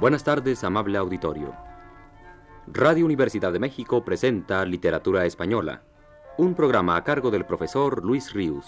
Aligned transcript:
Buenas 0.00 0.22
tardes, 0.22 0.62
amable 0.62 0.96
auditorio. 0.96 1.56
Radio 2.68 3.04
Universidad 3.04 3.52
de 3.52 3.58
México 3.58 4.04
presenta 4.04 4.64
Literatura 4.64 5.26
Española, 5.26 5.82
un 6.36 6.54
programa 6.54 6.94
a 6.94 7.02
cargo 7.02 7.32
del 7.32 7.44
profesor 7.44 8.04
Luis 8.04 8.32
Ríos. 8.32 8.64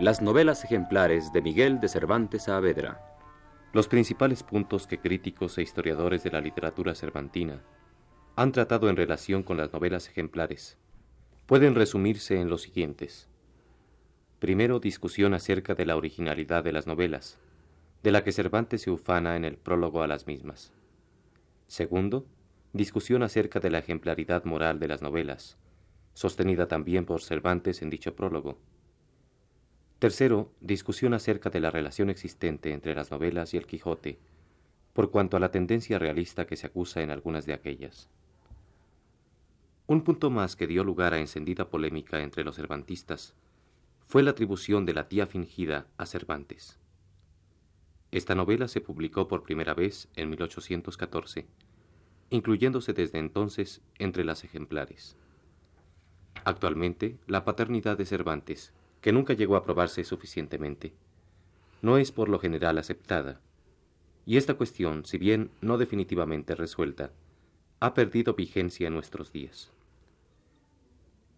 Las 0.00 0.20
novelas 0.20 0.64
ejemplares 0.64 1.32
de 1.32 1.42
Miguel 1.42 1.78
de 1.78 1.86
Cervantes 1.86 2.42
Saavedra. 2.42 3.00
Los 3.72 3.86
principales 3.86 4.42
puntos 4.42 4.88
que 4.88 4.98
críticos 4.98 5.58
e 5.58 5.62
historiadores 5.62 6.24
de 6.24 6.32
la 6.32 6.40
literatura 6.40 6.96
cervantina 6.96 7.62
han 8.34 8.50
tratado 8.50 8.88
en 8.88 8.96
relación 8.96 9.44
con 9.44 9.56
las 9.56 9.72
novelas 9.72 10.08
ejemplares 10.08 10.76
pueden 11.48 11.74
resumirse 11.74 12.38
en 12.38 12.50
los 12.50 12.60
siguientes. 12.60 13.26
Primero, 14.38 14.80
discusión 14.80 15.32
acerca 15.32 15.74
de 15.74 15.86
la 15.86 15.96
originalidad 15.96 16.62
de 16.62 16.72
las 16.72 16.86
novelas, 16.86 17.38
de 18.02 18.12
la 18.12 18.22
que 18.22 18.32
Cervantes 18.32 18.82
se 18.82 18.90
ufana 18.90 19.34
en 19.34 19.46
el 19.46 19.56
prólogo 19.56 20.02
a 20.02 20.06
las 20.06 20.26
mismas. 20.26 20.74
Segundo, 21.66 22.26
discusión 22.74 23.22
acerca 23.22 23.60
de 23.60 23.70
la 23.70 23.78
ejemplaridad 23.78 24.44
moral 24.44 24.78
de 24.78 24.88
las 24.88 25.00
novelas, 25.00 25.56
sostenida 26.12 26.68
también 26.68 27.06
por 27.06 27.22
Cervantes 27.22 27.80
en 27.80 27.88
dicho 27.88 28.14
prólogo. 28.14 28.58
Tercero, 30.00 30.52
discusión 30.60 31.14
acerca 31.14 31.48
de 31.48 31.60
la 31.60 31.70
relación 31.70 32.10
existente 32.10 32.74
entre 32.74 32.94
las 32.94 33.10
novelas 33.10 33.54
y 33.54 33.56
el 33.56 33.64
Quijote, 33.64 34.18
por 34.92 35.10
cuanto 35.10 35.38
a 35.38 35.40
la 35.40 35.50
tendencia 35.50 35.98
realista 35.98 36.46
que 36.46 36.56
se 36.56 36.66
acusa 36.66 37.00
en 37.00 37.10
algunas 37.10 37.46
de 37.46 37.54
aquellas. 37.54 38.10
Un 39.90 40.02
punto 40.02 40.28
más 40.28 40.54
que 40.54 40.66
dio 40.66 40.84
lugar 40.84 41.14
a 41.14 41.18
encendida 41.18 41.70
polémica 41.70 42.20
entre 42.20 42.44
los 42.44 42.56
cervantistas 42.56 43.32
fue 44.06 44.22
la 44.22 44.32
atribución 44.32 44.84
de 44.84 44.92
la 44.92 45.08
tía 45.08 45.26
fingida 45.26 45.86
a 45.96 46.04
Cervantes. 46.04 46.78
Esta 48.10 48.34
novela 48.34 48.68
se 48.68 48.82
publicó 48.82 49.28
por 49.28 49.44
primera 49.44 49.72
vez 49.72 50.10
en 50.14 50.28
1814, 50.28 51.46
incluyéndose 52.28 52.92
desde 52.92 53.18
entonces 53.18 53.80
entre 53.98 54.24
las 54.24 54.44
ejemplares. 54.44 55.16
Actualmente, 56.44 57.16
la 57.26 57.46
paternidad 57.46 57.96
de 57.96 58.04
Cervantes 58.04 58.74
que 59.00 59.12
nunca 59.12 59.32
llegó 59.32 59.56
a 59.56 59.64
probarse 59.64 60.04
suficientemente, 60.04 60.92
no 61.80 61.96
es 61.96 62.12
por 62.12 62.28
lo 62.28 62.38
general 62.38 62.76
aceptada, 62.76 63.40
y 64.26 64.36
esta 64.36 64.52
cuestión, 64.52 65.06
si 65.06 65.16
bien 65.16 65.50
no 65.62 65.78
definitivamente 65.78 66.54
resuelta, 66.54 67.10
ha 67.80 67.94
perdido 67.94 68.34
vigencia 68.34 68.88
en 68.88 68.92
nuestros 68.92 69.32
días. 69.32 69.72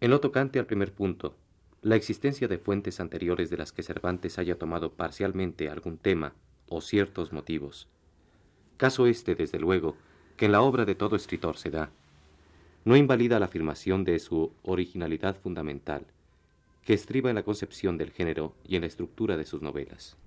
En 0.01 0.09
lo 0.09 0.19
tocante 0.19 0.57
al 0.57 0.65
primer 0.65 0.91
punto, 0.93 1.35
la 1.83 1.95
existencia 1.95 2.47
de 2.47 2.57
fuentes 2.57 2.99
anteriores 2.99 3.51
de 3.51 3.57
las 3.57 3.71
que 3.71 3.83
Cervantes 3.83 4.39
haya 4.39 4.57
tomado 4.57 4.93
parcialmente 4.93 5.69
algún 5.69 5.97
tema 5.97 6.33
o 6.67 6.81
ciertos 6.81 7.31
motivos. 7.31 7.87
Caso 8.77 9.05
este, 9.05 9.35
desde 9.35 9.59
luego, 9.59 9.95
que 10.37 10.45
en 10.45 10.53
la 10.53 10.61
obra 10.63 10.85
de 10.85 10.95
todo 10.95 11.15
escritor 11.15 11.55
se 11.55 11.69
da, 11.69 11.91
no 12.83 12.95
invalida 12.95 13.39
la 13.39 13.45
afirmación 13.45 14.03
de 14.03 14.17
su 14.17 14.51
originalidad 14.63 15.35
fundamental, 15.35 16.07
que 16.83 16.95
estriba 16.95 17.29
en 17.29 17.35
la 17.35 17.43
concepción 17.43 17.99
del 17.99 18.09
género 18.09 18.55
y 18.67 18.77
en 18.77 18.81
la 18.81 18.87
estructura 18.87 19.37
de 19.37 19.45
sus 19.45 19.61
novelas. 19.61 20.17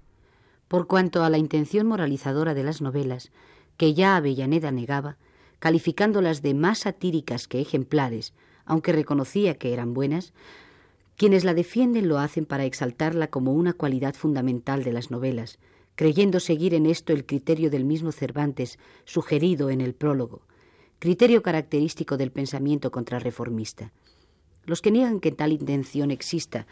Por 0.68 0.86
cuanto 0.86 1.24
a 1.24 1.30
la 1.30 1.38
intención 1.38 1.88
moralizadora 1.88 2.54
de 2.54 2.62
las 2.62 2.80
novelas, 2.80 3.32
que 3.76 3.92
ya 3.92 4.14
Avellaneda 4.14 4.70
negaba, 4.70 5.16
calificándolas 5.58 6.42
de 6.42 6.54
más 6.54 6.78
satíricas 6.78 7.48
que 7.48 7.60
ejemplares, 7.60 8.34
aunque 8.64 8.92
reconocía 8.92 9.54
que 9.54 9.72
eran 9.72 9.94
buenas, 9.94 10.32
quienes 11.16 11.44
la 11.44 11.54
defienden 11.54 12.08
lo 12.08 12.18
hacen 12.18 12.44
para 12.44 12.64
exaltarla 12.64 13.28
como 13.28 13.52
una 13.52 13.72
cualidad 13.72 14.14
fundamental 14.14 14.82
de 14.82 14.92
las 14.92 15.10
novelas, 15.10 15.58
creyendo 15.94 16.40
seguir 16.40 16.74
en 16.74 16.86
esto 16.86 17.12
el 17.12 17.24
criterio 17.24 17.70
del 17.70 17.84
mismo 17.84 18.10
Cervantes 18.12 18.78
sugerido 19.04 19.70
en 19.70 19.80
el 19.80 19.94
prólogo, 19.94 20.42
criterio 20.98 21.42
característico 21.42 22.16
del 22.16 22.32
pensamiento 22.32 22.90
contrarreformista. 22.90 23.92
Los 24.64 24.82
que 24.82 24.90
niegan 24.90 25.20
que 25.20 25.30
tal 25.30 25.52
intención 25.52 26.10
exista 26.10 26.66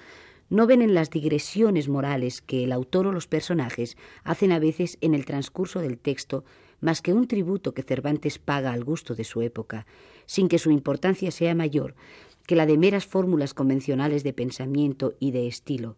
no 0.48 0.66
ven 0.66 0.82
en 0.82 0.94
las 0.94 1.10
digresiones 1.10 1.88
morales 1.88 2.42
que 2.42 2.64
el 2.64 2.72
autor 2.72 3.06
o 3.06 3.12
los 3.12 3.26
personajes 3.26 3.96
hacen 4.24 4.52
a 4.52 4.58
veces 4.58 4.98
en 5.00 5.14
el 5.14 5.24
transcurso 5.24 5.80
del 5.80 5.98
texto 5.98 6.44
más 6.82 7.00
que 7.00 7.14
un 7.14 7.26
tributo 7.26 7.72
que 7.72 7.82
Cervantes 7.82 8.38
paga 8.38 8.72
al 8.72 8.84
gusto 8.84 9.14
de 9.14 9.24
su 9.24 9.40
época, 9.40 9.86
sin 10.26 10.48
que 10.48 10.58
su 10.58 10.70
importancia 10.70 11.30
sea 11.30 11.54
mayor 11.54 11.94
que 12.46 12.56
la 12.56 12.66
de 12.66 12.76
meras 12.76 13.06
fórmulas 13.06 13.54
convencionales 13.54 14.24
de 14.24 14.32
pensamiento 14.32 15.14
y 15.20 15.30
de 15.30 15.46
estilo, 15.46 15.96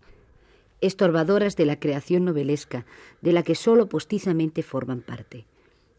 estorbadoras 0.81 1.57
de 1.57 1.65
la 1.65 1.81
creación 1.81 2.27
novelesca, 2.27 2.85
de 3.23 3.33
la 3.33 3.43
que 3.43 3.55
sólo 3.55 3.89
postizamente 3.89 4.63
forman 4.63 5.01
parte. 5.01 5.47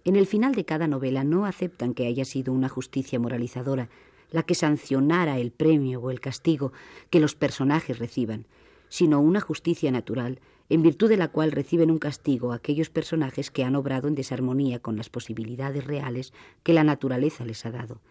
En 0.03 0.15
el 0.15 0.27
final 0.27 0.53
de 0.53 0.65
cada 0.65 0.87
novela 0.87 1.23
no 1.23 1.47
aceptan 1.47 1.95
que 1.95 2.05
haya 2.05 2.25
sido 2.25 2.53
una 2.53 2.69
justicia 2.69 3.19
moralizadora, 3.19 3.89
la 4.29 4.43
que 4.43 4.53
sancionara 4.53 5.39
el 5.39 5.51
premio 5.51 5.99
o 5.99 6.11
el 6.11 6.19
castigo 6.19 6.73
que 7.09 7.19
los 7.19 7.33
personajes 7.33 7.97
reciban, 7.97 8.45
sino 8.87 9.19
una 9.19 9.41
justicia 9.41 9.91
natural, 9.91 10.39
en 10.69 10.81
virtud 10.81 11.09
de 11.09 11.17
la 11.17 11.27
cual 11.27 11.51
reciben 11.51 11.91
un 11.91 11.99
castigo 11.99 12.51
aquellos 12.51 12.89
personajes 12.89 13.51
que 13.51 13.63
han 13.63 13.75
obrado 13.75 14.07
en 14.07 14.15
desarmonía 14.15 14.79
con 14.79 14.97
las 14.97 15.09
posibilidades 15.09 15.85
reales 15.85 16.33
que 16.63 16.73
la 16.73 16.83
naturaleza 16.83 17.45
les 17.45 17.65
ha 17.65 17.71
dado. 17.71 18.01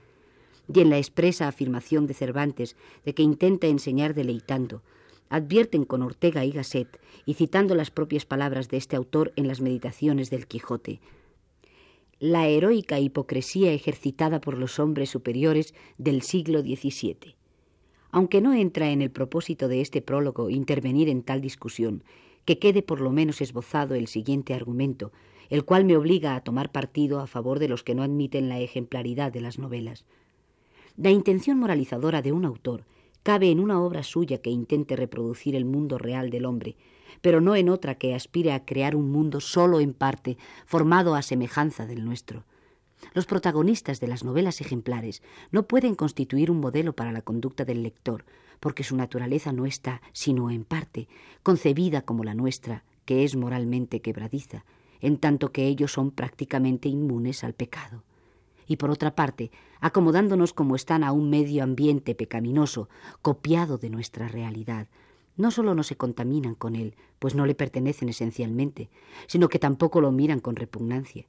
Y 0.72 0.80
en 0.80 0.90
la 0.90 0.98
expresa 0.98 1.48
afirmación 1.48 2.06
de 2.06 2.14
Cervantes 2.14 2.76
de 3.04 3.14
que 3.14 3.22
intenta 3.22 3.66
enseñar 3.66 4.14
deleitando, 4.14 4.82
advierten 5.28 5.84
con 5.84 6.02
Ortega 6.02 6.44
y 6.44 6.52
Gasset, 6.52 7.00
y 7.26 7.34
citando 7.34 7.74
las 7.74 7.90
propias 7.90 8.24
palabras 8.24 8.68
de 8.68 8.76
este 8.76 8.96
autor 8.96 9.32
en 9.36 9.48
las 9.48 9.60
meditaciones 9.60 10.30
del 10.30 10.46
Quijote, 10.46 11.00
la 12.20 12.46
heroica 12.46 13.00
hipocresía 13.00 13.72
ejercitada 13.72 14.40
por 14.40 14.56
los 14.56 14.78
hombres 14.78 15.10
superiores 15.10 15.74
del 15.98 16.22
siglo 16.22 16.60
XVII. 16.60 17.34
Aunque 18.12 18.40
no 18.40 18.54
entra 18.54 18.90
en 18.90 19.02
el 19.02 19.10
propósito 19.10 19.66
de 19.66 19.80
este 19.80 20.00
prólogo 20.00 20.48
intervenir 20.48 21.08
en 21.08 21.22
tal 21.22 21.40
discusión, 21.40 22.04
que 22.44 22.58
quede 22.58 22.82
por 22.82 23.00
lo 23.00 23.10
menos 23.10 23.40
esbozado 23.40 23.94
el 23.94 24.06
siguiente 24.06 24.54
argumento, 24.54 25.12
el 25.50 25.64
cual 25.64 25.84
me 25.84 25.96
obliga 25.96 26.34
a 26.34 26.40
tomar 26.40 26.72
partido 26.72 27.20
a 27.20 27.26
favor 27.26 27.58
de 27.58 27.68
los 27.68 27.82
que 27.82 27.94
no 27.94 28.02
admiten 28.02 28.48
la 28.48 28.60
ejemplaridad 28.60 29.32
de 29.32 29.40
las 29.40 29.58
novelas. 29.58 30.04
La 30.96 31.10
intención 31.10 31.58
moralizadora 31.58 32.22
de 32.22 32.32
un 32.32 32.44
autor 32.44 32.84
cabe 33.22 33.50
en 33.50 33.60
una 33.60 33.80
obra 33.82 34.02
suya 34.02 34.38
que 34.38 34.50
intente 34.50 34.96
reproducir 34.96 35.56
el 35.56 35.64
mundo 35.64 35.98
real 35.98 36.30
del 36.30 36.44
hombre, 36.44 36.76
pero 37.20 37.40
no 37.40 37.56
en 37.56 37.68
otra 37.68 37.96
que 37.96 38.14
aspire 38.14 38.52
a 38.52 38.64
crear 38.64 38.94
un 38.94 39.10
mundo 39.10 39.40
solo 39.40 39.80
en 39.80 39.94
parte, 39.94 40.36
formado 40.66 41.14
a 41.14 41.22
semejanza 41.22 41.86
del 41.86 42.04
nuestro. 42.04 42.44
Los 43.12 43.26
protagonistas 43.26 44.00
de 44.00 44.08
las 44.08 44.24
novelas 44.24 44.60
ejemplares 44.60 45.22
no 45.50 45.66
pueden 45.66 45.94
constituir 45.94 46.50
un 46.50 46.60
modelo 46.60 46.94
para 46.94 47.12
la 47.12 47.22
conducta 47.22 47.64
del 47.64 47.82
lector, 47.82 48.24
porque 48.60 48.84
su 48.84 48.96
naturaleza 48.96 49.52
no 49.52 49.66
está, 49.66 50.02
sino 50.12 50.50
en 50.50 50.64
parte, 50.64 51.08
concebida 51.42 52.02
como 52.02 52.24
la 52.24 52.34
nuestra, 52.34 52.84
que 53.04 53.24
es 53.24 53.36
moralmente 53.36 54.00
quebradiza, 54.00 54.64
en 55.00 55.18
tanto 55.18 55.52
que 55.52 55.66
ellos 55.66 55.92
son 55.92 56.10
prácticamente 56.10 56.88
inmunes 56.88 57.44
al 57.44 57.54
pecado. 57.54 58.04
Y 58.66 58.76
por 58.76 58.90
otra 58.90 59.14
parte, 59.14 59.50
acomodándonos 59.80 60.52
como 60.52 60.76
están 60.76 61.04
a 61.04 61.12
un 61.12 61.28
medio 61.28 61.62
ambiente 61.62 62.14
pecaminoso, 62.14 62.88
copiado 63.20 63.76
de 63.76 63.90
nuestra 63.90 64.28
realidad, 64.28 64.88
no 65.36 65.50
solo 65.50 65.74
no 65.74 65.82
se 65.82 65.96
contaminan 65.96 66.54
con 66.54 66.76
él, 66.76 66.94
pues 67.18 67.34
no 67.34 67.44
le 67.44 67.54
pertenecen 67.54 68.08
esencialmente, 68.08 68.88
sino 69.26 69.48
que 69.48 69.58
tampoco 69.58 70.00
lo 70.00 70.12
miran 70.12 70.40
con 70.40 70.56
repugnancia. 70.56 71.26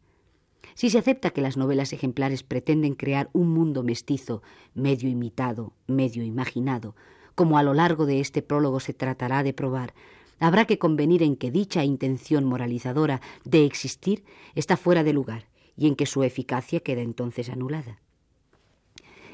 Si 0.73 0.89
se 0.89 0.97
acepta 0.97 1.29
que 1.29 1.41
las 1.41 1.57
novelas 1.57 1.93
ejemplares 1.93 2.43
pretenden 2.43 2.95
crear 2.95 3.29
un 3.33 3.49
mundo 3.49 3.83
mestizo, 3.83 4.41
medio 4.73 5.09
imitado, 5.09 5.73
medio 5.87 6.23
imaginado, 6.23 6.95
como 7.35 7.57
a 7.57 7.63
lo 7.63 7.73
largo 7.73 8.05
de 8.05 8.19
este 8.19 8.41
prólogo 8.41 8.79
se 8.79 8.93
tratará 8.93 9.43
de 9.43 9.53
probar, 9.53 9.93
habrá 10.39 10.65
que 10.65 10.79
convenir 10.79 11.23
en 11.23 11.35
que 11.35 11.51
dicha 11.51 11.83
intención 11.83 12.45
moralizadora 12.45 13.21
de 13.43 13.65
existir 13.65 14.23
está 14.55 14.77
fuera 14.77 15.03
de 15.03 15.13
lugar 15.13 15.47
y 15.77 15.87
en 15.87 15.95
que 15.95 16.05
su 16.05 16.23
eficacia 16.23 16.79
queda 16.79 17.01
entonces 17.01 17.49
anulada. 17.49 17.99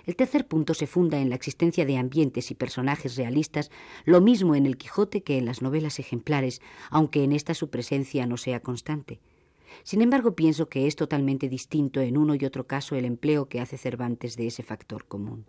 El 0.06 0.16
tercer 0.16 0.48
punto 0.48 0.74
se 0.74 0.88
funda 0.88 1.20
en 1.20 1.30
la 1.30 1.36
existencia 1.36 1.86
de 1.86 1.98
ambientes 1.98 2.50
y 2.50 2.56
personajes 2.56 3.16
realistas, 3.16 3.70
lo 4.04 4.20
mismo 4.20 4.56
en 4.56 4.66
el 4.66 4.78
Quijote 4.78 5.22
que 5.22 5.38
en 5.38 5.46
las 5.46 5.62
novelas 5.62 6.00
ejemplares, 6.00 6.62
aunque 6.90 7.24
en 7.24 7.34
esta 7.34 7.54
su 7.54 7.70
presencia 7.70 8.26
no 8.26 8.38
sea 8.38 8.62
constante. 8.62 9.20
Sin 9.84 10.02
embargo, 10.02 10.36
pienso 10.36 10.70
que 10.70 10.88
es 10.88 10.96
totalmente 10.96 11.50
distinto 11.50 12.02
en 12.02 12.18
uno 12.18 12.36
y 12.36 12.46
otro 12.46 12.68
caso 12.68 12.96
el 12.96 13.06
empleo 13.06 13.48
que 13.48 13.60
hace 13.60 13.78
Cervantes 13.78 14.38
de 14.38 14.48
ese 14.48 14.64
factor 14.64 15.06
común. 15.06 15.46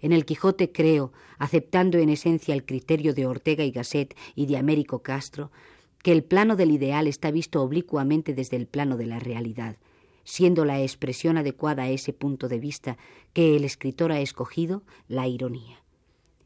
En 0.00 0.12
el 0.12 0.24
Quijote 0.24 0.72
creo, 0.72 1.12
aceptando 1.38 1.98
en 1.98 2.10
esencia 2.10 2.54
el 2.54 2.64
criterio 2.64 3.14
de 3.14 3.26
Ortega 3.26 3.64
y 3.64 3.70
Gasset 3.70 4.14
y 4.34 4.46
de 4.46 4.58
Américo 4.58 5.02
Castro, 5.02 5.50
que 6.02 6.12
el 6.12 6.22
plano 6.22 6.54
del 6.54 6.70
ideal 6.70 7.06
está 7.06 7.30
visto 7.30 7.62
oblicuamente 7.62 8.34
desde 8.34 8.56
el 8.56 8.66
plano 8.66 8.96
de 8.96 9.06
la 9.06 9.18
realidad, 9.18 9.76
siendo 10.24 10.64
la 10.64 10.80
expresión 10.80 11.38
adecuada 11.38 11.84
a 11.84 11.90
ese 11.90 12.12
punto 12.12 12.48
de 12.48 12.58
vista 12.58 12.98
que 13.32 13.56
el 13.56 13.64
escritor 13.64 14.12
ha 14.12 14.20
escogido 14.20 14.82
la 15.08 15.26
ironía. 15.26 15.82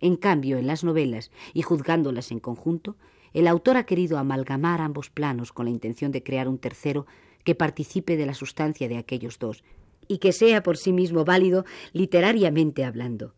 En 0.00 0.16
cambio, 0.16 0.56
en 0.56 0.66
las 0.66 0.82
novelas, 0.82 1.30
y 1.52 1.62
juzgándolas 1.62 2.30
en 2.30 2.40
conjunto, 2.40 2.96
el 3.32 3.46
autor 3.46 3.76
ha 3.76 3.84
querido 3.84 4.18
amalgamar 4.18 4.80
ambos 4.80 5.10
planos 5.10 5.52
con 5.52 5.66
la 5.66 5.70
intención 5.70 6.12
de 6.12 6.22
crear 6.22 6.48
un 6.48 6.58
tercero 6.58 7.06
que 7.44 7.54
participe 7.54 8.16
de 8.16 8.26
la 8.26 8.34
sustancia 8.34 8.88
de 8.88 8.96
aquellos 8.96 9.38
dos 9.38 9.64
y 10.08 10.18
que 10.18 10.32
sea 10.32 10.62
por 10.62 10.76
sí 10.76 10.92
mismo 10.92 11.24
válido 11.24 11.64
literariamente 11.92 12.84
hablando. 12.84 13.34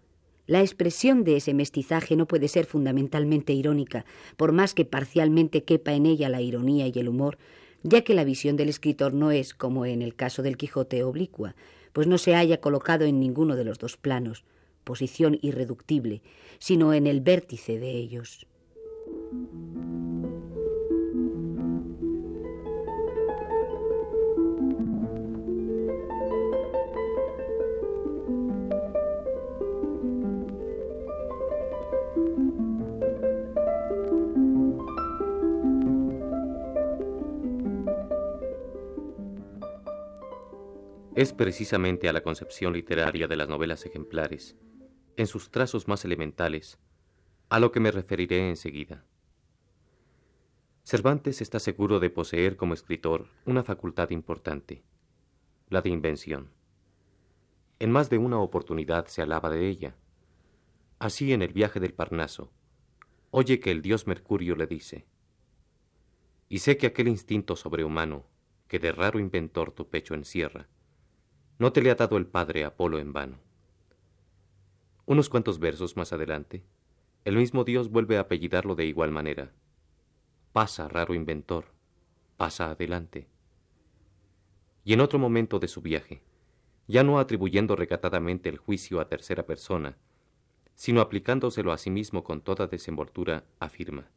La 0.46 0.60
expresión 0.60 1.22
de 1.22 1.36
ese 1.36 1.54
mestizaje 1.54 2.16
no 2.16 2.26
puede 2.26 2.48
ser 2.48 2.66
fundamentalmente 2.66 3.52
irónica, 3.52 4.04
por 4.36 4.52
más 4.52 4.74
que 4.74 4.84
parcialmente 4.84 5.64
quepa 5.64 5.92
en 5.92 6.06
ella 6.06 6.28
la 6.28 6.40
ironía 6.40 6.88
y 6.88 6.92
el 6.98 7.08
humor, 7.08 7.38
ya 7.82 8.02
que 8.02 8.14
la 8.14 8.24
visión 8.24 8.56
del 8.56 8.68
escritor 8.68 9.14
no 9.14 9.30
es, 9.30 9.54
como 9.54 9.86
en 9.86 10.02
el 10.02 10.14
caso 10.14 10.42
del 10.42 10.56
Quijote, 10.56 11.04
oblicua, 11.04 11.54
pues 11.92 12.06
no 12.06 12.18
se 12.18 12.34
haya 12.34 12.60
colocado 12.60 13.04
en 13.04 13.20
ninguno 13.20 13.54
de 13.54 13.64
los 13.64 13.78
dos 13.78 13.96
planos, 13.96 14.44
posición 14.82 15.38
irreductible, 15.42 16.22
sino 16.58 16.92
en 16.92 17.06
el 17.06 17.20
vértice 17.20 17.78
de 17.78 17.90
ellos. 17.90 18.46
Es 41.14 41.32
precisamente 41.32 42.08
a 42.08 42.12
la 42.12 42.22
concepción 42.22 42.72
literaria 42.72 43.28
de 43.28 43.36
las 43.36 43.48
novelas 43.48 43.86
ejemplares, 43.86 44.56
en 45.16 45.26
sus 45.26 45.50
trazos 45.50 45.86
más 45.86 46.04
elementales, 46.04 46.78
a 47.48 47.60
lo 47.60 47.70
que 47.70 47.80
me 47.80 47.90
referiré 47.90 48.48
enseguida. 48.48 49.04
Cervantes 50.84 51.40
está 51.40 51.60
seguro 51.60 52.00
de 52.00 52.10
poseer 52.10 52.56
como 52.56 52.74
escritor 52.74 53.28
una 53.44 53.62
facultad 53.62 54.10
importante, 54.10 54.82
la 55.68 55.80
de 55.80 55.90
invención. 55.90 56.50
En 57.78 57.92
más 57.92 58.10
de 58.10 58.18
una 58.18 58.40
oportunidad 58.40 59.06
se 59.06 59.22
alaba 59.22 59.50
de 59.50 59.68
ella. 59.68 59.94
Así 61.02 61.32
en 61.32 61.42
el 61.42 61.52
viaje 61.52 61.80
del 61.80 61.94
Parnaso, 61.94 62.52
oye 63.32 63.58
que 63.58 63.72
el 63.72 63.82
dios 63.82 64.06
Mercurio 64.06 64.54
le 64.54 64.68
dice, 64.68 65.04
y 66.48 66.60
sé 66.60 66.76
que 66.76 66.86
aquel 66.86 67.08
instinto 67.08 67.56
sobrehumano 67.56 68.24
que 68.68 68.78
de 68.78 68.92
raro 68.92 69.18
inventor 69.18 69.72
tu 69.72 69.90
pecho 69.90 70.14
encierra, 70.14 70.68
no 71.58 71.72
te 71.72 71.82
le 71.82 71.90
ha 71.90 71.96
dado 71.96 72.18
el 72.18 72.28
padre 72.28 72.64
Apolo 72.64 73.00
en 73.00 73.12
vano. 73.12 73.40
Unos 75.04 75.28
cuantos 75.28 75.58
versos 75.58 75.96
más 75.96 76.12
adelante, 76.12 76.62
el 77.24 77.34
mismo 77.34 77.64
Dios 77.64 77.90
vuelve 77.90 78.16
a 78.16 78.20
apellidarlo 78.20 78.76
de 78.76 78.84
igual 78.84 79.10
manera. 79.10 79.50
Pasa, 80.52 80.86
raro 80.86 81.14
inventor, 81.14 81.64
pasa 82.36 82.70
adelante. 82.70 83.26
Y 84.84 84.92
en 84.92 85.00
otro 85.00 85.18
momento 85.18 85.58
de 85.58 85.66
su 85.66 85.82
viaje, 85.82 86.22
ya 86.86 87.02
no 87.02 87.18
atribuyendo 87.18 87.74
recatadamente 87.74 88.48
el 88.48 88.56
juicio 88.56 89.00
a 89.00 89.08
tercera 89.08 89.46
persona, 89.46 89.98
sino 90.74 91.00
aplicándoselo 91.00 91.72
a 91.72 91.78
sí 91.78 91.90
mismo 91.90 92.24
con 92.24 92.40
toda 92.40 92.66
desenvoltura, 92.66 93.44
afirma. 93.60 94.10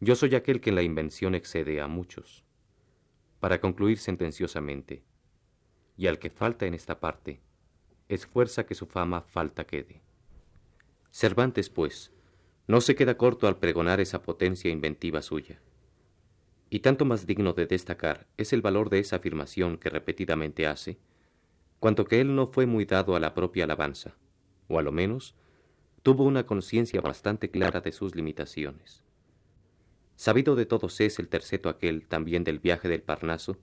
Yo 0.00 0.16
soy 0.16 0.34
aquel 0.34 0.60
que 0.60 0.70
en 0.70 0.76
la 0.76 0.82
invención 0.82 1.34
excede 1.34 1.80
a 1.80 1.86
muchos. 1.86 2.44
Para 3.40 3.60
concluir 3.60 3.98
sentenciosamente, 3.98 5.04
y 5.96 6.06
al 6.08 6.18
que 6.18 6.30
falta 6.30 6.66
en 6.66 6.74
esta 6.74 7.00
parte, 7.00 7.40
es 8.08 8.26
fuerza 8.26 8.66
que 8.66 8.74
su 8.74 8.86
fama 8.86 9.22
falta 9.22 9.64
quede. 9.64 10.02
Cervantes, 11.10 11.70
pues, 11.70 12.12
no 12.66 12.80
se 12.80 12.94
queda 12.94 13.16
corto 13.16 13.46
al 13.46 13.58
pregonar 13.58 14.00
esa 14.00 14.22
potencia 14.22 14.70
inventiva 14.70 15.22
suya. 15.22 15.60
Y 16.70 16.80
tanto 16.80 17.04
más 17.04 17.26
digno 17.26 17.52
de 17.52 17.66
destacar 17.66 18.26
es 18.36 18.52
el 18.52 18.62
valor 18.62 18.90
de 18.90 18.98
esa 18.98 19.16
afirmación 19.16 19.78
que 19.78 19.90
repetidamente 19.90 20.66
hace, 20.66 20.98
cuanto 21.78 22.04
que 22.04 22.20
él 22.20 22.34
no 22.34 22.48
fue 22.48 22.66
muy 22.66 22.84
dado 22.84 23.14
a 23.14 23.20
la 23.20 23.34
propia 23.34 23.64
alabanza, 23.64 24.16
o 24.68 24.78
a 24.78 24.82
lo 24.82 24.92
menos 24.92 25.34
tuvo 26.02 26.24
una 26.24 26.46
conciencia 26.46 27.00
bastante 27.00 27.50
clara 27.50 27.80
de 27.80 27.92
sus 27.92 28.14
limitaciones. 28.14 29.02
Sabido 30.16 30.54
de 30.54 30.66
todos 30.66 31.00
es 31.00 31.18
el 31.18 31.28
terceto 31.28 31.68
aquel 31.68 32.06
también 32.06 32.44
del 32.44 32.58
viaje 32.58 32.88
del 32.88 33.02
Parnaso, 33.02 33.56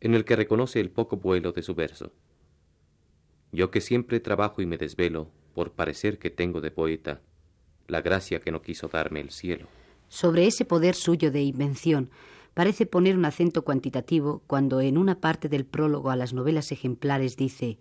en 0.00 0.14
el 0.14 0.24
que 0.24 0.36
reconoce 0.36 0.80
el 0.80 0.90
poco 0.90 1.16
vuelo 1.18 1.52
de 1.52 1.62
su 1.62 1.74
verso. 1.74 2.12
Yo 3.52 3.70
que 3.70 3.80
siempre 3.80 4.20
trabajo 4.20 4.62
y 4.62 4.66
me 4.66 4.78
desvelo 4.78 5.30
por 5.54 5.72
parecer 5.72 6.18
que 6.18 6.30
tengo 6.30 6.60
de 6.60 6.70
poeta 6.70 7.20
la 7.88 8.00
gracia 8.00 8.40
que 8.40 8.50
no 8.50 8.62
quiso 8.62 8.88
darme 8.88 9.20
el 9.20 9.30
cielo. 9.30 9.66
Sobre 10.08 10.46
ese 10.46 10.64
poder 10.64 10.94
suyo 10.94 11.30
de 11.30 11.42
invención 11.42 12.10
parece 12.54 12.86
poner 12.86 13.16
un 13.16 13.24
acento 13.24 13.62
cuantitativo 13.62 14.42
cuando 14.46 14.80
en 14.80 14.98
una 14.98 15.20
parte 15.20 15.48
del 15.48 15.64
prólogo 15.64 16.10
a 16.10 16.16
las 16.16 16.32
novelas 16.32 16.72
ejemplares 16.72 17.36
dice 17.36 17.78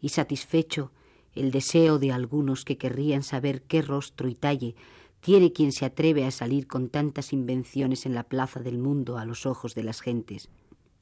y 0.00 0.10
satisfecho 0.10 0.92
el 1.34 1.50
deseo 1.50 1.98
de 1.98 2.12
algunos 2.12 2.64
que 2.64 2.78
querrían 2.78 3.22
saber 3.22 3.62
qué 3.62 3.82
rostro 3.82 4.28
y 4.28 4.34
talle 4.34 4.74
tiene 5.20 5.52
quien 5.52 5.72
se 5.72 5.84
atreve 5.84 6.26
a 6.26 6.30
salir 6.30 6.66
con 6.66 6.88
tantas 6.88 7.32
invenciones 7.32 8.06
en 8.06 8.14
la 8.14 8.24
plaza 8.24 8.60
del 8.60 8.78
mundo 8.78 9.18
a 9.18 9.24
los 9.24 9.46
ojos 9.46 9.74
de 9.74 9.84
las 9.84 10.00
gentes 10.00 10.48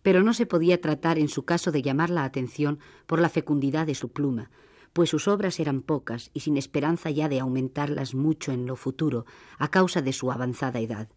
pero 0.02 0.22
no 0.22 0.34
se 0.34 0.46
podía 0.46 0.80
tratar 0.80 1.18
en 1.18 1.28
su 1.28 1.44
caso 1.44 1.70
de 1.70 1.82
llamar 1.82 2.10
la 2.10 2.24
atención 2.24 2.80
por 3.06 3.20
la 3.20 3.28
fecundidad 3.28 3.86
de 3.86 3.94
su 3.94 4.10
pluma, 4.10 4.50
pues 4.92 5.08
sus 5.08 5.28
obras 5.28 5.58
eran 5.60 5.80
pocas 5.80 6.30
y 6.34 6.40
sin 6.40 6.56
esperanza 6.56 7.10
ya 7.10 7.28
de 7.28 7.40
aumentarlas 7.40 8.14
mucho 8.14 8.52
en 8.52 8.66
lo 8.66 8.76
futuro 8.76 9.24
a 9.58 9.68
causa 9.68 10.02
de 10.02 10.12
su 10.12 10.30
avanzada 10.30 10.80
edad. 10.80 11.08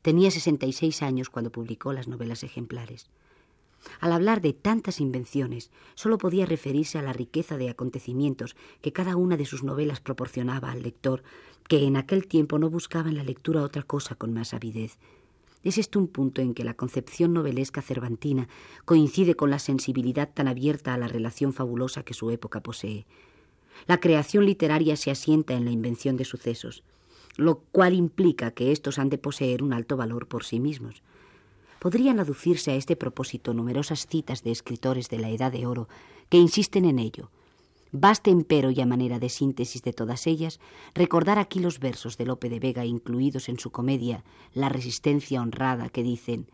Tenía 0.00 0.30
sesenta 0.30 0.66
y 0.66 0.72
seis 0.72 1.02
años 1.02 1.30
cuando 1.30 1.52
publicó 1.52 1.92
las 1.92 2.08
novelas 2.08 2.42
ejemplares. 2.42 3.10
Al 4.00 4.12
hablar 4.12 4.40
de 4.40 4.52
tantas 4.52 5.00
invenciones, 5.00 5.70
sólo 5.94 6.18
podía 6.18 6.46
referirse 6.46 6.98
a 6.98 7.02
la 7.02 7.12
riqueza 7.12 7.56
de 7.56 7.68
acontecimientos 7.68 8.56
que 8.80 8.92
cada 8.92 9.16
una 9.16 9.36
de 9.36 9.44
sus 9.44 9.62
novelas 9.62 10.00
proporcionaba 10.00 10.70
al 10.70 10.82
lector, 10.82 11.22
que 11.68 11.84
en 11.84 11.96
aquel 11.96 12.26
tiempo 12.26 12.58
no 12.58 12.70
buscaba 12.70 13.08
en 13.08 13.16
la 13.16 13.24
lectura 13.24 13.62
otra 13.62 13.82
cosa 13.82 14.14
con 14.14 14.32
más 14.32 14.54
avidez. 14.54 14.98
Es 15.64 15.78
este 15.78 15.98
un 15.98 16.08
punto 16.08 16.42
en 16.42 16.54
que 16.54 16.64
la 16.64 16.74
concepción 16.74 17.32
novelesca 17.32 17.82
cervantina 17.82 18.48
coincide 18.84 19.36
con 19.36 19.50
la 19.50 19.60
sensibilidad 19.60 20.28
tan 20.32 20.48
abierta 20.48 20.92
a 20.92 20.98
la 20.98 21.06
relación 21.06 21.52
fabulosa 21.52 22.02
que 22.02 22.14
su 22.14 22.30
época 22.30 22.60
posee. 22.60 23.06
La 23.86 24.00
creación 24.00 24.44
literaria 24.44 24.96
se 24.96 25.10
asienta 25.10 25.54
en 25.54 25.64
la 25.64 25.70
invención 25.70 26.16
de 26.16 26.24
sucesos, 26.24 26.82
lo 27.36 27.60
cual 27.72 27.94
implica 27.94 28.50
que 28.50 28.72
éstos 28.72 28.98
han 28.98 29.08
de 29.08 29.18
poseer 29.18 29.62
un 29.62 29.72
alto 29.72 29.96
valor 29.96 30.26
por 30.26 30.44
sí 30.44 30.60
mismos. 30.60 31.02
Podrían 31.82 32.20
aducirse 32.20 32.70
a 32.70 32.76
este 32.76 32.94
propósito 32.94 33.54
numerosas 33.54 34.06
citas 34.06 34.44
de 34.44 34.52
escritores 34.52 35.08
de 35.08 35.18
la 35.18 35.30
Edad 35.30 35.50
de 35.50 35.66
Oro 35.66 35.88
que 36.28 36.38
insisten 36.38 36.84
en 36.84 37.00
ello, 37.00 37.32
Baste, 37.90 38.30
empero, 38.30 38.70
y 38.70 38.80
a 38.80 38.86
manera 38.86 39.18
de 39.18 39.28
síntesis 39.28 39.82
de 39.82 39.92
todas 39.92 40.28
ellas, 40.28 40.60
recordar 40.94 41.40
aquí 41.40 41.58
los 41.58 41.80
versos 41.80 42.16
de 42.18 42.24
Lope 42.24 42.48
de 42.48 42.60
Vega 42.60 42.84
incluidos 42.84 43.48
en 43.48 43.58
su 43.58 43.72
comedia 43.72 44.22
La 44.54 44.68
resistencia 44.68 45.42
honrada 45.42 45.88
que 45.88 46.04
dicen 46.04 46.46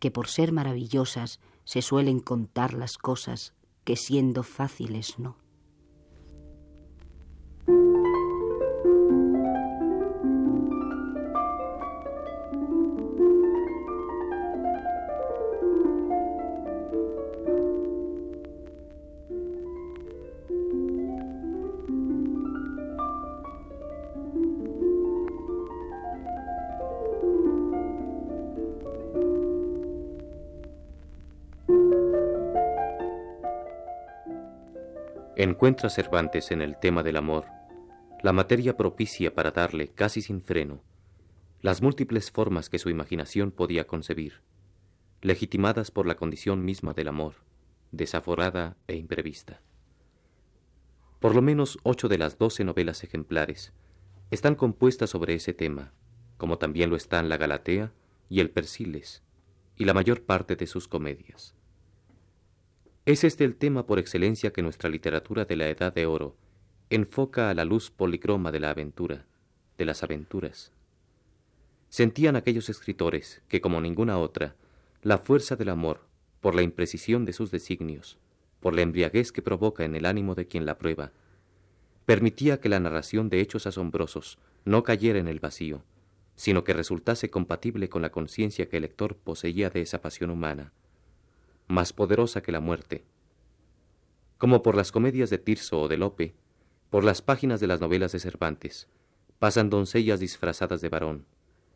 que 0.00 0.10
por 0.10 0.26
ser 0.26 0.50
maravillosas 0.50 1.38
se 1.62 1.80
suelen 1.80 2.18
contar 2.18 2.74
las 2.74 2.98
cosas 2.98 3.54
que 3.84 3.94
siendo 3.94 4.42
fáciles 4.42 5.20
no. 5.20 5.36
Encuentra 35.58 35.90
Cervantes 35.90 36.52
en 36.52 36.62
el 36.62 36.78
tema 36.78 37.02
del 37.02 37.16
amor 37.16 37.46
la 38.22 38.32
materia 38.32 38.76
propicia 38.76 39.34
para 39.34 39.50
darle, 39.50 39.88
casi 39.88 40.22
sin 40.22 40.40
freno, 40.40 40.84
las 41.62 41.82
múltiples 41.82 42.30
formas 42.30 42.70
que 42.70 42.78
su 42.78 42.90
imaginación 42.90 43.50
podía 43.50 43.84
concebir, 43.84 44.34
legitimadas 45.20 45.90
por 45.90 46.06
la 46.06 46.14
condición 46.14 46.64
misma 46.64 46.92
del 46.92 47.08
amor, 47.08 47.34
desaforada 47.90 48.76
e 48.86 48.94
imprevista. 48.94 49.60
Por 51.18 51.34
lo 51.34 51.42
menos 51.42 51.80
ocho 51.82 52.06
de 52.06 52.18
las 52.18 52.38
doce 52.38 52.62
novelas 52.62 53.02
ejemplares 53.02 53.72
están 54.30 54.54
compuestas 54.54 55.10
sobre 55.10 55.34
ese 55.34 55.54
tema, 55.54 55.92
como 56.36 56.58
también 56.58 56.88
lo 56.88 56.94
están 56.94 57.28
la 57.28 57.36
Galatea 57.36 57.92
y 58.28 58.38
el 58.38 58.50
Persiles, 58.50 59.24
y 59.74 59.86
la 59.86 59.94
mayor 59.94 60.22
parte 60.22 60.54
de 60.54 60.68
sus 60.68 60.86
comedias. 60.86 61.57
Es 63.08 63.24
este 63.24 63.44
el 63.44 63.56
tema 63.56 63.86
por 63.86 63.98
excelencia 63.98 64.52
que 64.52 64.60
nuestra 64.60 64.90
literatura 64.90 65.46
de 65.46 65.56
la 65.56 65.70
Edad 65.70 65.94
de 65.94 66.04
Oro 66.04 66.36
enfoca 66.90 67.48
a 67.48 67.54
la 67.54 67.64
luz 67.64 67.90
policroma 67.90 68.52
de 68.52 68.60
la 68.60 68.68
aventura, 68.68 69.24
de 69.78 69.86
las 69.86 70.02
aventuras. 70.02 70.72
Sentían 71.88 72.36
aquellos 72.36 72.68
escritores 72.68 73.40
que, 73.48 73.62
como 73.62 73.80
ninguna 73.80 74.18
otra, 74.18 74.56
la 75.00 75.16
fuerza 75.16 75.56
del 75.56 75.70
amor, 75.70 76.02
por 76.42 76.54
la 76.54 76.60
imprecisión 76.60 77.24
de 77.24 77.32
sus 77.32 77.50
designios, 77.50 78.18
por 78.60 78.74
la 78.74 78.82
embriaguez 78.82 79.32
que 79.32 79.40
provoca 79.40 79.86
en 79.86 79.96
el 79.96 80.04
ánimo 80.04 80.34
de 80.34 80.46
quien 80.46 80.66
la 80.66 80.76
prueba, 80.76 81.12
permitía 82.04 82.60
que 82.60 82.68
la 82.68 82.78
narración 82.78 83.30
de 83.30 83.40
hechos 83.40 83.66
asombrosos 83.66 84.38
no 84.66 84.82
cayera 84.82 85.18
en 85.18 85.28
el 85.28 85.40
vacío, 85.40 85.82
sino 86.36 86.62
que 86.62 86.74
resultase 86.74 87.30
compatible 87.30 87.88
con 87.88 88.02
la 88.02 88.12
conciencia 88.12 88.68
que 88.68 88.76
el 88.76 88.82
lector 88.82 89.16
poseía 89.16 89.70
de 89.70 89.80
esa 89.80 90.02
pasión 90.02 90.28
humana, 90.28 90.74
más 91.68 91.92
poderosa 91.92 92.42
que 92.42 92.50
la 92.50 92.60
muerte. 92.60 93.04
Como 94.38 94.62
por 94.62 94.74
las 94.74 94.90
comedias 94.90 95.30
de 95.30 95.38
Tirso 95.38 95.82
o 95.82 95.88
de 95.88 95.98
Lope, 95.98 96.34
por 96.90 97.04
las 97.04 97.22
páginas 97.22 97.60
de 97.60 97.66
las 97.66 97.80
novelas 97.80 98.12
de 98.12 98.18
Cervantes, 98.18 98.88
pasan 99.38 99.68
doncellas 99.68 100.18
disfrazadas 100.18 100.80
de 100.80 100.88
varón, 100.88 101.26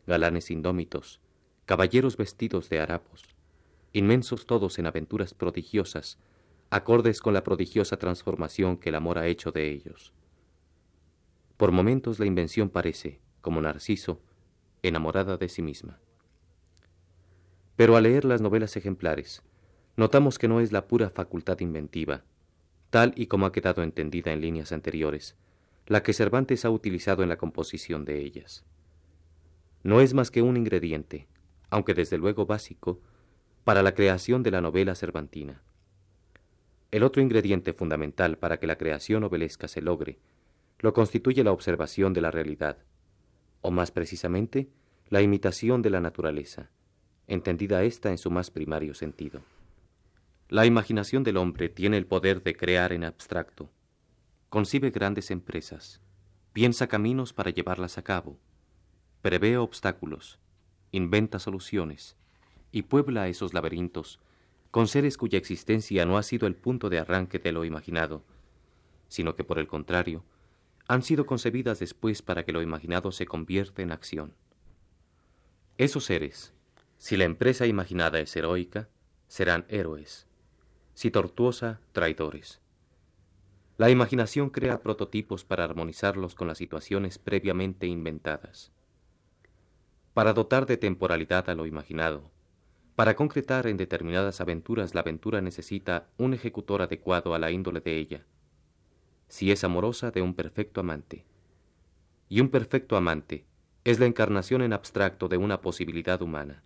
galanes 0.07 0.49
indómitos, 0.49 1.21
caballeros 1.65 2.17
vestidos 2.17 2.69
de 2.69 2.79
harapos, 2.79 3.23
inmensos 3.93 4.47
todos 4.47 4.79
en 4.79 4.87
aventuras 4.87 5.33
prodigiosas, 5.33 6.17
acordes 6.71 7.21
con 7.21 7.35
la 7.35 7.43
prodigiosa 7.43 7.97
transformación 7.97 8.77
que 8.77 8.89
el 8.89 8.95
amor 8.95 9.19
ha 9.19 9.27
hecho 9.27 9.51
de 9.51 9.71
ellos. 9.71 10.11
Por 11.57 11.71
momentos 11.71 12.19
la 12.19 12.25
invención 12.25 12.69
parece, 12.69 13.19
como 13.41 13.61
Narciso, 13.61 14.19
enamorada 14.81 15.37
de 15.37 15.49
sí 15.49 15.61
misma. 15.61 15.99
Pero 17.75 17.95
al 17.95 18.03
leer 18.03 18.25
las 18.25 18.41
novelas 18.41 18.75
ejemplares, 18.75 19.43
notamos 19.95 20.39
que 20.39 20.47
no 20.47 20.59
es 20.59 20.71
la 20.71 20.87
pura 20.87 21.09
facultad 21.09 21.59
inventiva, 21.59 22.23
tal 22.89 23.13
y 23.15 23.27
como 23.27 23.45
ha 23.45 23.51
quedado 23.51 23.83
entendida 23.83 24.31
en 24.31 24.41
líneas 24.41 24.71
anteriores, 24.71 25.35
la 25.87 26.03
que 26.03 26.13
Cervantes 26.13 26.65
ha 26.65 26.69
utilizado 26.69 27.23
en 27.23 27.29
la 27.29 27.37
composición 27.37 28.05
de 28.05 28.19
ellas. 28.19 28.63
No 29.83 29.99
es 29.99 30.13
más 30.13 30.31
que 30.31 30.41
un 30.41 30.57
ingrediente, 30.57 31.27
aunque 31.69 31.93
desde 31.93 32.17
luego 32.17 32.45
básico, 32.45 33.01
para 33.63 33.83
la 33.83 33.93
creación 33.93 34.43
de 34.43 34.51
la 34.51 34.61
novela 34.61 34.95
cervantina. 34.95 35.61
El 36.91 37.03
otro 37.03 37.21
ingrediente 37.21 37.73
fundamental 37.73 38.37
para 38.37 38.59
que 38.59 38.67
la 38.67 38.77
creación 38.77 39.21
novelesca 39.21 39.67
se 39.67 39.81
logre 39.81 40.19
lo 40.83 40.93
constituye 40.93 41.45
la 41.45 41.53
observación 41.53 42.11
de 42.11 42.19
la 42.19 42.29
realidad, 42.29 42.77
o 43.61 43.71
más 43.71 43.91
precisamente, 43.91 44.67
la 45.09 45.21
imitación 45.21 45.81
de 45.81 45.89
la 45.89 46.01
naturaleza, 46.01 46.71
entendida 47.25 47.83
ésta 47.83 48.11
en 48.11 48.17
su 48.17 48.29
más 48.29 48.51
primario 48.51 48.93
sentido. 48.93 49.41
La 50.53 50.67
imaginación 50.67 51.23
del 51.23 51.37
hombre 51.37 51.67
tiene 51.67 51.97
el 51.97 52.05
poder 52.05 52.43
de 52.43 52.55
crear 52.55 52.93
en 52.93 53.03
abstracto. 53.03 53.71
Concibe 54.49 54.91
grandes 54.91 55.31
empresas, 55.31 55.99
piensa 56.53 56.85
caminos 56.85 57.33
para 57.33 57.49
llevarlas 57.49 57.97
a 57.97 58.03
cabo, 58.03 58.37
prevé 59.23 59.57
obstáculos, 59.57 60.37
inventa 60.91 61.39
soluciones. 61.39 62.17
Y 62.71 62.83
puebla 62.83 63.27
esos 63.29 63.55
laberintos 63.55 64.19
con 64.69 64.87
seres 64.87 65.17
cuya 65.17 65.39
existencia 65.39 66.05
no 66.05 66.19
ha 66.19 66.21
sido 66.21 66.45
el 66.45 66.55
punto 66.55 66.87
de 66.91 66.99
arranque 66.99 67.39
de 67.39 67.51
lo 67.51 67.65
imaginado, 67.65 68.23
sino 69.07 69.35
que 69.35 69.43
por 69.43 69.57
el 69.57 69.65
contrario, 69.65 70.23
han 70.87 71.01
sido 71.01 71.25
concebidas 71.25 71.79
después 71.79 72.21
para 72.21 72.45
que 72.45 72.51
lo 72.51 72.61
imaginado 72.61 73.11
se 73.11 73.25
convierta 73.25 73.81
en 73.81 73.91
acción. 73.91 74.35
Esos 75.79 76.05
seres, 76.05 76.53
si 76.99 77.17
la 77.17 77.23
empresa 77.23 77.65
imaginada 77.65 78.19
es 78.19 78.35
heroica, 78.35 78.87
serán 79.27 79.65
héroes, 79.67 80.27
si 80.93 81.11
tortuosa, 81.11 81.79
traidores. 81.91 82.61
La 83.77 83.89
imaginación 83.89 84.49
crea 84.49 84.81
prototipos 84.81 85.43
para 85.43 85.63
armonizarlos 85.63 86.35
con 86.35 86.47
las 86.47 86.59
situaciones 86.59 87.17
previamente 87.17 87.87
inventadas. 87.87 88.71
Para 90.13 90.33
dotar 90.33 90.67
de 90.67 90.77
temporalidad 90.77 91.49
a 91.49 91.55
lo 91.55 91.65
imaginado, 91.65 92.31
para 92.95 93.15
concretar 93.15 93.65
en 93.65 93.77
determinadas 93.77 94.39
aventuras 94.41 94.93
la 94.93 95.01
aventura 95.01 95.41
necesita 95.41 96.09
un 96.17 96.35
ejecutor 96.35 96.83
adecuado 96.83 97.33
a 97.33 97.39
la 97.39 97.49
índole 97.49 97.81
de 97.81 97.97
ella, 97.97 98.25
si 99.27 99.51
es 99.51 99.63
amorosa 99.63 100.11
de 100.11 100.21
un 100.21 100.35
perfecto 100.35 100.79
amante. 100.81 101.25
Y 102.29 102.39
un 102.39 102.49
perfecto 102.49 102.95
amante 102.95 103.47
es 103.83 103.99
la 103.99 104.05
encarnación 104.05 104.61
en 104.61 104.73
abstracto 104.73 105.27
de 105.27 105.37
una 105.37 105.61
posibilidad 105.61 106.21
humana. 106.21 106.61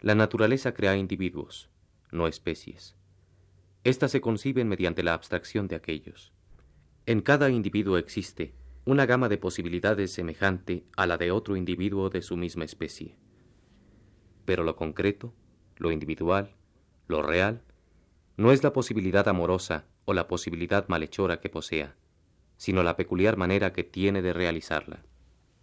La 0.00 0.14
naturaleza 0.14 0.72
crea 0.72 0.96
individuos, 0.96 1.68
no 2.10 2.26
especies. 2.26 2.96
Estas 3.84 4.10
se 4.10 4.20
conciben 4.20 4.68
mediante 4.68 5.02
la 5.02 5.14
abstracción 5.14 5.68
de 5.68 5.76
aquellos. 5.76 6.32
En 7.06 7.20
cada 7.20 7.50
individuo 7.50 7.98
existe 7.98 8.54
una 8.84 9.06
gama 9.06 9.28
de 9.28 9.38
posibilidades 9.38 10.12
semejante 10.12 10.84
a 10.96 11.06
la 11.06 11.18
de 11.18 11.30
otro 11.30 11.56
individuo 11.56 12.08
de 12.08 12.22
su 12.22 12.36
misma 12.36 12.64
especie. 12.64 13.16
Pero 14.44 14.62
lo 14.62 14.76
concreto, 14.76 15.34
lo 15.76 15.90
individual, 15.90 16.54
lo 17.08 17.22
real, 17.22 17.62
no 18.36 18.52
es 18.52 18.62
la 18.62 18.72
posibilidad 18.72 19.28
amorosa 19.28 19.86
o 20.04 20.14
la 20.14 20.28
posibilidad 20.28 20.86
malhechora 20.88 21.40
que 21.40 21.48
posea, 21.48 21.96
sino 22.56 22.82
la 22.82 22.96
peculiar 22.96 23.36
manera 23.36 23.72
que 23.72 23.84
tiene 23.84 24.22
de 24.22 24.32
realizarla. 24.32 25.02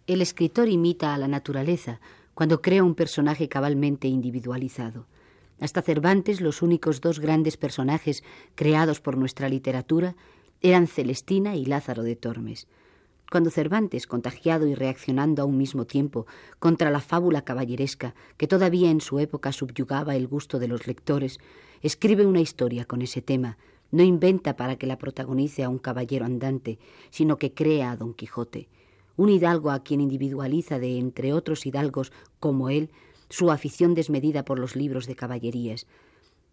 El 0.06 0.20
escritor 0.20 0.68
imita 0.68 1.14
a 1.14 1.18
la 1.18 1.28
naturaleza 1.28 2.00
cuando 2.34 2.60
crea 2.60 2.84
un 2.84 2.94
personaje 2.94 3.48
cabalmente 3.48 4.06
individualizado. 4.06 5.06
Hasta 5.64 5.80
Cervantes 5.80 6.42
los 6.42 6.60
únicos 6.60 7.00
dos 7.00 7.20
grandes 7.20 7.56
personajes 7.56 8.22
creados 8.54 9.00
por 9.00 9.16
nuestra 9.16 9.48
literatura 9.48 10.14
eran 10.60 10.86
Celestina 10.86 11.56
y 11.56 11.64
Lázaro 11.64 12.02
de 12.02 12.16
Tormes. 12.16 12.68
Cuando 13.30 13.48
Cervantes, 13.48 14.06
contagiado 14.06 14.66
y 14.66 14.74
reaccionando 14.74 15.40
a 15.40 15.46
un 15.46 15.56
mismo 15.56 15.86
tiempo 15.86 16.26
contra 16.58 16.90
la 16.90 17.00
fábula 17.00 17.46
caballeresca 17.46 18.14
que 18.36 18.46
todavía 18.46 18.90
en 18.90 19.00
su 19.00 19.18
época 19.20 19.52
subyugaba 19.52 20.16
el 20.16 20.26
gusto 20.26 20.58
de 20.58 20.68
los 20.68 20.86
lectores, 20.86 21.38
escribe 21.80 22.26
una 22.26 22.42
historia 22.42 22.84
con 22.84 23.00
ese 23.00 23.22
tema, 23.22 23.56
no 23.90 24.02
inventa 24.02 24.56
para 24.56 24.76
que 24.76 24.86
la 24.86 24.98
protagonice 24.98 25.64
a 25.64 25.70
un 25.70 25.78
caballero 25.78 26.26
andante, 26.26 26.78
sino 27.08 27.38
que 27.38 27.54
crea 27.54 27.90
a 27.90 27.96
Don 27.96 28.12
Quijote, 28.12 28.68
un 29.16 29.30
hidalgo 29.30 29.70
a 29.70 29.82
quien 29.82 30.02
individualiza 30.02 30.78
de 30.78 30.98
entre 30.98 31.32
otros 31.32 31.64
hidalgos 31.64 32.12
como 32.38 32.68
él 32.68 32.90
su 33.28 33.50
afición 33.50 33.94
desmedida 33.94 34.44
por 34.44 34.58
los 34.58 34.76
libros 34.76 35.06
de 35.06 35.16
caballerías, 35.16 35.86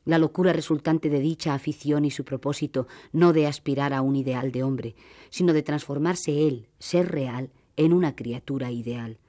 la 0.05 0.17
locura 0.17 0.51
resultante 0.51 1.09
de 1.09 1.19
dicha 1.19 1.53
afición 1.53 2.05
y 2.05 2.11
su 2.11 2.25
propósito 2.25 2.87
no 3.11 3.33
de 3.33 3.45
aspirar 3.47 3.93
a 3.93 4.01
un 4.01 4.15
ideal 4.15 4.51
de 4.51 4.63
hombre, 4.63 4.95
sino 5.29 5.53
de 5.53 5.61
transformarse 5.61 6.47
él, 6.47 6.67
ser 6.79 7.11
real, 7.11 7.51
en 7.77 7.93
una 7.93 8.15
criatura 8.15 8.71
ideal. 8.71 9.19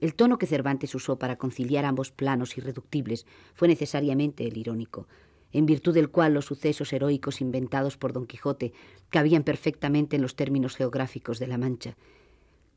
El 0.00 0.14
tono 0.14 0.38
que 0.38 0.46
Cervantes 0.46 0.94
usó 0.96 1.18
para 1.18 1.36
conciliar 1.36 1.84
ambos 1.84 2.10
planos 2.10 2.58
irreductibles 2.58 3.26
fue 3.54 3.68
necesariamente 3.68 4.46
el 4.46 4.56
irónico, 4.56 5.06
en 5.52 5.66
virtud 5.66 5.94
del 5.94 6.10
cual 6.10 6.34
los 6.34 6.46
sucesos 6.46 6.92
heroicos 6.92 7.40
inventados 7.40 7.96
por 7.96 8.12
Don 8.12 8.26
Quijote 8.26 8.72
cabían 9.10 9.44
perfectamente 9.44 10.16
en 10.16 10.22
los 10.22 10.34
términos 10.34 10.74
geográficos 10.74 11.38
de 11.38 11.46
la 11.46 11.58
Mancha, 11.58 11.96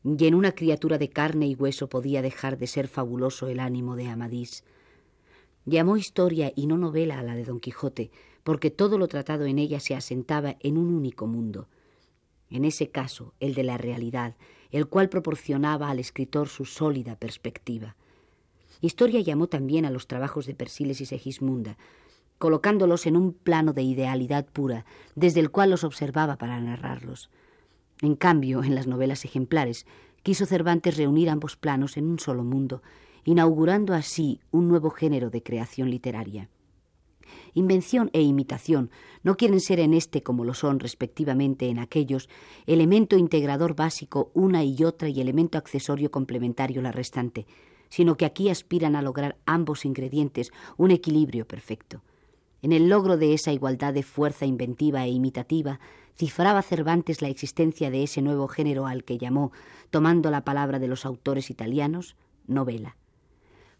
y 0.05 0.27
en 0.27 0.35
una 0.35 0.51
criatura 0.51 1.00
de 1.00 1.09
carne 1.09 1.47
y 1.47 1.55
hueso 1.55 1.89
podía 1.89 2.21
dejar 2.21 2.59
de 2.59 2.67
ser 2.67 2.88
fabuloso 2.88 3.47
el 3.47 3.59
ánimo 3.59 3.95
de 3.95 4.07
Amadís. 4.07 4.63
Llamó 5.65 5.97
historia 5.97 6.53
y 6.55 6.67
no 6.67 6.77
novela 6.77 7.17
a 7.17 7.24
la 7.24 7.33
de 7.33 7.43
Don 7.43 7.59
Quijote, 7.59 8.12
porque 8.43 8.69
todo 8.69 9.00
lo 9.00 9.07
tratado 9.07 9.45
en 9.45 9.57
ella 9.57 9.79
se 9.79 9.95
asentaba 9.95 10.57
en 10.59 10.77
un 10.77 10.93
único 10.93 11.25
mundo. 11.25 11.67
En 12.51 12.65
ese 12.65 12.91
caso, 12.91 13.33
el 13.39 13.55
de 13.55 13.63
la 13.63 13.79
realidad, 13.79 14.35
el 14.69 14.85
cual 14.85 15.09
proporcionaba 15.09 15.89
al 15.89 15.97
escritor 15.97 16.50
su 16.50 16.65
sólida 16.65 17.15
perspectiva. 17.15 17.95
Historia 18.81 19.21
llamó 19.21 19.47
también 19.47 19.85
a 19.85 19.89
los 19.89 20.05
trabajos 20.05 20.45
de 20.45 20.53
Persiles 20.53 21.01
y 21.01 21.07
Segismunda, 21.07 21.77
colocándolos 22.38 23.07
en 23.07 23.17
un 23.17 23.33
plano 23.33 23.74
de 23.74 23.81
idealidad 23.81 24.45
pura, 24.45 24.85
desde 25.15 25.39
el 25.39 25.50
cual 25.50 25.71
los 25.71 25.83
observaba 25.83 26.38
para 26.38 26.62
narrarlos. 26.62 27.31
En 28.05 28.15
cambio, 28.15 28.63
en 28.63 28.75
las 28.75 28.85
novelas 28.85 29.25
ejemplares, 29.25 29.88
quiso 30.21 30.45
Cervantes 30.45 30.95
reunir 30.95 31.27
ambos 31.27 31.55
planos 31.55 31.97
en 31.97 32.05
un 32.05 32.19
solo 32.19 32.43
mundo, 32.43 32.83
inaugurando 33.24 33.95
así 33.95 34.39
un 34.51 34.67
nuevo 34.67 34.91
género 34.91 35.31
de 35.31 35.41
creación 35.41 35.89
literaria. 35.89 36.47
Invención 37.55 38.12
e 38.13 38.21
imitación 38.21 38.91
no 39.24 39.38
quieren 39.38 39.59
ser 39.59 39.79
en 39.79 39.95
este, 39.95 40.21
como 40.21 40.45
lo 40.45 40.53
son 40.53 40.79
respectivamente 40.79 41.67
en 41.67 41.79
aquellos, 41.79 42.29
elemento 42.67 43.17
integrador 43.17 43.75
básico 43.75 44.29
una 44.35 44.63
y 44.63 44.83
otra 44.83 45.09
y 45.09 45.19
elemento 45.19 45.57
accesorio 45.57 46.12
complementario 46.12 46.83
la 46.83 46.91
restante, 46.91 47.47
sino 47.89 48.17
que 48.17 48.25
aquí 48.25 48.50
aspiran 48.50 48.95
a 48.95 49.01
lograr 49.01 49.35
ambos 49.47 49.83
ingredientes 49.83 50.51
un 50.77 50.91
equilibrio 50.91 51.47
perfecto. 51.47 52.03
En 52.65 52.74
el 52.74 52.89
logro 52.89 53.15
de 53.15 53.36
esa 53.36 53.53
igualdad 53.53 53.93
de 53.93 54.01
fuerza 54.01 54.48
inventiva 54.48 55.05
e 55.05 55.10
imitativa, 55.12 55.79
cifraba 56.15 56.63
Cervantes 56.63 57.22
la 57.22 57.27
existencia 57.27 57.91
de 57.91 58.01
ese 58.01 58.24
nuevo 58.24 58.48
género 58.48 58.88
al 58.88 59.03
que 59.03 59.19
llamó, 59.19 59.51
tomando 59.91 60.31
la 60.31 60.43
palabra 60.43 60.79
de 60.79 60.88
los 60.88 61.05
autores 61.05 61.51
italianos, 61.51 62.15
novela. 62.48 62.98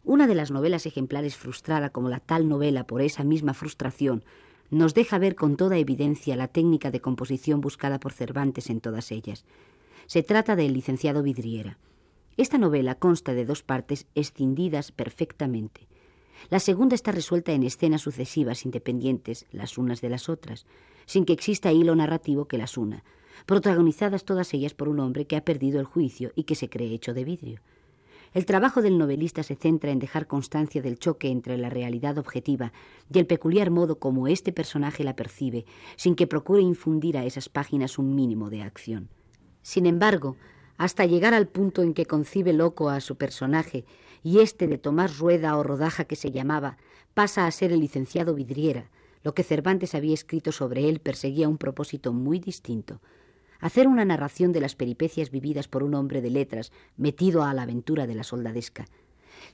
Una 0.04 0.27
de 0.27 0.36
las 0.36 0.51
novelas 0.51 0.86
ejemplares 0.86 1.36
frustrada 1.36 1.89
como 1.89 2.10
la 2.10 2.20
tal 2.20 2.48
novela 2.48 2.86
por 2.86 3.01
esa 3.01 3.24
misma 3.24 3.56
frustración 3.56 4.24
nos 4.70 4.94
deja 4.94 5.18
ver 5.18 5.34
con 5.34 5.58
toda 5.58 5.80
evidencia 5.80 6.36
la 6.36 6.50
técnica 6.50 6.92
de 6.92 7.01
composición 7.01 7.62
buscada 7.62 8.00
por 8.00 8.13
Cervantes 8.13 8.70
en 8.70 8.82
todas 8.82 9.12
ellas. 9.12 9.46
Se 10.06 10.22
trata 10.22 10.56
del 10.56 10.74
licenciado 10.74 11.24
Vidriera. 11.24 11.80
Esta 12.38 12.60
novela 12.60 12.94
consta 12.94 13.34
de 13.34 13.46
dos 13.46 13.63
partes 13.63 14.06
escindidas 14.13 14.92
perfectamente. 14.92 15.88
La 16.50 16.60
segunda 16.60 16.96
está 16.96 17.12
resuelta 17.12 17.51
en 17.54 17.63
escenas 17.63 18.01
sucesivas 18.01 18.65
independientes 18.65 19.46
las 19.51 19.77
unas 19.77 20.01
de 20.01 20.10
las 20.10 20.30
otras, 20.30 20.65
sin 21.06 21.25
que 21.25 21.34
exista 21.34 21.72
hilo 21.72 21.96
narrativo 21.96 22.48
que 22.48 22.58
las 22.58 22.77
una, 22.77 23.04
protagonizadas 23.46 24.25
todas 24.25 24.54
ellas 24.54 24.74
por 24.74 24.89
un 24.89 25.00
hombre 25.00 25.25
que 25.25 25.36
ha 25.36 25.46
perdido 25.46 25.80
el 25.80 25.86
juicio 25.86 26.32
y 26.36 26.44
que 26.44 26.56
se 26.56 26.70
cree 26.70 26.94
hecho 26.94 27.13
de 27.13 27.25
vidrio. 27.25 27.62
El 28.34 28.46
trabajo 28.46 28.82
del 28.82 28.98
novelista 28.98 29.44
se 29.44 29.56
centra 29.56 29.92
en 29.92 30.00
dejar 30.00 30.27
constancia 30.27 30.82
del 30.82 31.00
choque 31.00 31.30
entre 31.30 31.58
la 31.58 31.70
realidad 31.70 32.18
objetiva 32.18 32.74
y 33.10 33.20
el 33.20 33.27
peculiar 33.27 33.72
modo 33.72 33.98
como 33.98 34.27
este 34.27 34.51
personaje 34.51 35.06
la 35.06 35.15
percibe, 35.15 35.65
sin 35.96 36.15
que 36.15 36.27
procure 36.27 36.62
infundir 36.62 37.18
a 37.18 37.24
esas 37.24 37.48
páginas 37.48 37.98
un 37.98 38.13
mínimo 38.13 38.50
de 38.50 38.62
acción. 38.62 39.08
Sin 39.62 39.86
embargo, 39.86 40.36
hasta 40.77 41.05
llegar 41.05 41.34
al 41.34 41.48
punto 41.48 41.82
en 41.82 41.94
que 41.94 42.05
concibe 42.05 42.53
loco 42.53 42.89
a 42.89 43.00
su 43.00 43.15
personaje 43.15 43.86
y 44.24 44.39
éste 44.39 44.67
de 44.67 44.77
tomar 44.77 45.12
rueda 45.17 45.58
o 45.58 45.63
rodaja 45.63 46.05
que 46.05 46.15
se 46.15 46.32
llamaba 46.32 46.77
pasa 47.13 47.48
a 47.48 47.51
ser 47.51 47.72
el 47.72 47.79
licenciado 47.79 48.34
Vidriera, 48.34 48.89
lo 49.24 49.34
que 49.34 49.44
Cervantes 49.44 49.96
había 49.96 50.13
escrito 50.13 50.51
sobre 50.51 50.89
él 50.89 51.00
perseguía 51.00 51.48
un 51.48 51.58
propósito 51.58 52.13
muy 52.13 52.39
distinto, 52.39 53.01
hacer 53.60 53.88
una 53.88 54.05
narración 54.05 54.51
de 54.51 54.62
las 54.62 54.75
peripecias 54.75 55.32
vividas 55.32 55.67
por 55.67 55.82
un 55.84 55.96
hombre 55.96 56.22
de 56.22 56.29
letras 56.29 56.72
metido 56.98 57.44
a 57.44 57.53
la 57.53 57.63
aventura 57.63 58.05
de 58.05 58.15
la 58.15 58.24
soldadesca. 58.24 58.86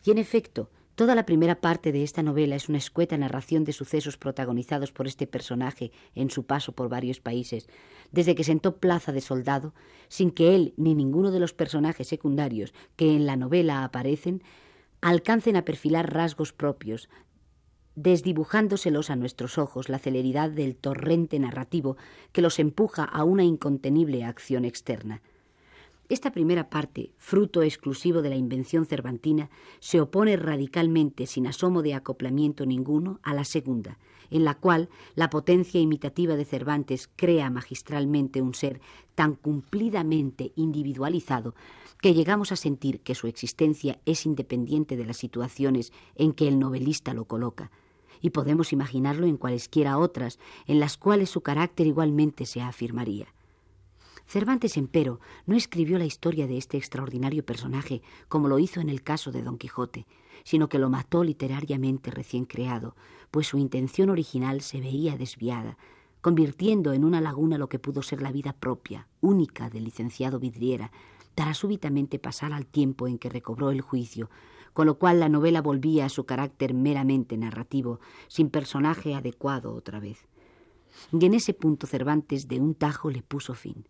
Y 0.03 0.11
en 0.11 0.17
efecto, 0.17 0.69
toda 0.95 1.15
la 1.15 1.25
primera 1.25 1.61
parte 1.61 1.91
de 1.91 2.03
esta 2.03 2.23
novela 2.23 2.55
es 2.55 2.69
una 2.69 2.77
escueta 2.77 3.17
narración 3.17 3.63
de 3.63 3.73
sucesos 3.73 4.17
protagonizados 4.17 4.91
por 4.91 5.07
este 5.07 5.27
personaje 5.27 5.91
en 6.15 6.29
su 6.29 6.45
paso 6.45 6.73
por 6.73 6.89
varios 6.89 7.19
países, 7.19 7.67
desde 8.11 8.35
que 8.35 8.43
sentó 8.43 8.77
plaza 8.77 9.11
de 9.11 9.21
soldado, 9.21 9.73
sin 10.07 10.31
que 10.31 10.55
él 10.55 10.73
ni 10.77 10.95
ninguno 10.95 11.31
de 11.31 11.39
los 11.39 11.53
personajes 11.53 12.07
secundarios 12.07 12.73
que 12.95 13.15
en 13.15 13.25
la 13.25 13.35
novela 13.35 13.83
aparecen 13.83 14.43
alcancen 15.01 15.55
a 15.55 15.65
perfilar 15.65 16.13
rasgos 16.13 16.53
propios, 16.53 17.09
desdibujándoselos 17.95 19.09
a 19.09 19.15
nuestros 19.15 19.57
ojos 19.57 19.89
la 19.89 19.99
celeridad 19.99 20.49
del 20.49 20.75
torrente 20.75 21.39
narrativo 21.39 21.97
que 22.31 22.41
los 22.41 22.59
empuja 22.59 23.03
a 23.03 23.23
una 23.23 23.43
incontenible 23.43 24.23
acción 24.23 24.63
externa. 24.63 25.21
Esta 26.11 26.33
primera 26.33 26.69
parte, 26.69 27.13
fruto 27.17 27.61
exclusivo 27.61 28.21
de 28.21 28.29
la 28.29 28.35
invención 28.35 28.85
cervantina, 28.85 29.49
se 29.79 30.01
opone 30.01 30.35
radicalmente, 30.35 31.25
sin 31.25 31.47
asomo 31.47 31.81
de 31.83 31.93
acoplamiento 31.93 32.65
ninguno, 32.65 33.21
a 33.23 33.33
la 33.33 33.45
segunda, 33.45 33.97
en 34.29 34.43
la 34.43 34.55
cual 34.55 34.89
la 35.15 35.29
potencia 35.29 35.79
imitativa 35.79 36.35
de 36.35 36.43
Cervantes 36.43 37.09
crea 37.15 37.49
magistralmente 37.49 38.41
un 38.41 38.53
ser 38.53 38.81
tan 39.15 39.35
cumplidamente 39.35 40.51
individualizado 40.57 41.55
que 42.01 42.13
llegamos 42.13 42.51
a 42.51 42.57
sentir 42.57 42.99
que 42.99 43.15
su 43.15 43.27
existencia 43.27 44.01
es 44.05 44.25
independiente 44.25 44.97
de 44.97 45.05
las 45.05 45.15
situaciones 45.15 45.93
en 46.15 46.33
que 46.33 46.49
el 46.49 46.59
novelista 46.59 47.13
lo 47.13 47.23
coloca, 47.23 47.71
y 48.19 48.31
podemos 48.31 48.73
imaginarlo 48.73 49.27
en 49.27 49.37
cualesquiera 49.37 49.97
otras, 49.97 50.39
en 50.67 50.81
las 50.81 50.97
cuales 50.97 51.29
su 51.29 51.39
carácter 51.39 51.87
igualmente 51.87 52.45
se 52.45 52.59
afirmaría. 52.59 53.27
Cervantes, 54.31 54.77
empero, 54.77 55.19
no 55.45 55.57
escribió 55.57 55.97
la 55.97 56.05
historia 56.05 56.47
de 56.47 56.57
este 56.57 56.77
extraordinario 56.77 57.45
personaje 57.45 58.01
como 58.29 58.47
lo 58.47 58.59
hizo 58.59 58.79
en 58.79 58.87
el 58.87 59.03
caso 59.03 59.33
de 59.33 59.41
Don 59.41 59.57
Quijote, 59.57 60.07
sino 60.45 60.69
que 60.69 60.79
lo 60.79 60.89
mató 60.89 61.25
literariamente 61.25 62.11
recién 62.11 62.45
creado, 62.45 62.95
pues 63.29 63.47
su 63.47 63.57
intención 63.57 64.09
original 64.09 64.61
se 64.61 64.79
veía 64.79 65.17
desviada, 65.17 65.77
convirtiendo 66.21 66.93
en 66.93 67.03
una 67.03 67.19
laguna 67.19 67.57
lo 67.57 67.67
que 67.67 67.77
pudo 67.77 68.03
ser 68.03 68.21
la 68.21 68.31
vida 68.31 68.53
propia, 68.53 69.05
única 69.19 69.69
del 69.69 69.83
licenciado 69.83 70.39
Vidriera, 70.39 70.93
para 71.35 71.53
súbitamente 71.53 72.17
pasar 72.17 72.53
al 72.53 72.67
tiempo 72.67 73.09
en 73.09 73.17
que 73.17 73.27
recobró 73.27 73.69
el 73.69 73.81
juicio, 73.81 74.29
con 74.71 74.87
lo 74.87 74.97
cual 74.97 75.19
la 75.19 75.27
novela 75.27 75.61
volvía 75.61 76.05
a 76.05 76.09
su 76.09 76.23
carácter 76.25 76.73
meramente 76.73 77.35
narrativo, 77.35 77.99
sin 78.29 78.49
personaje 78.49 79.13
adecuado 79.13 79.75
otra 79.75 79.99
vez. 79.99 80.25
Y 81.11 81.25
en 81.25 81.33
ese 81.33 81.53
punto 81.53 81.85
Cervantes 81.85 82.47
de 82.47 82.61
un 82.61 82.75
tajo 82.75 83.09
le 83.11 83.23
puso 83.23 83.55
fin. 83.55 83.83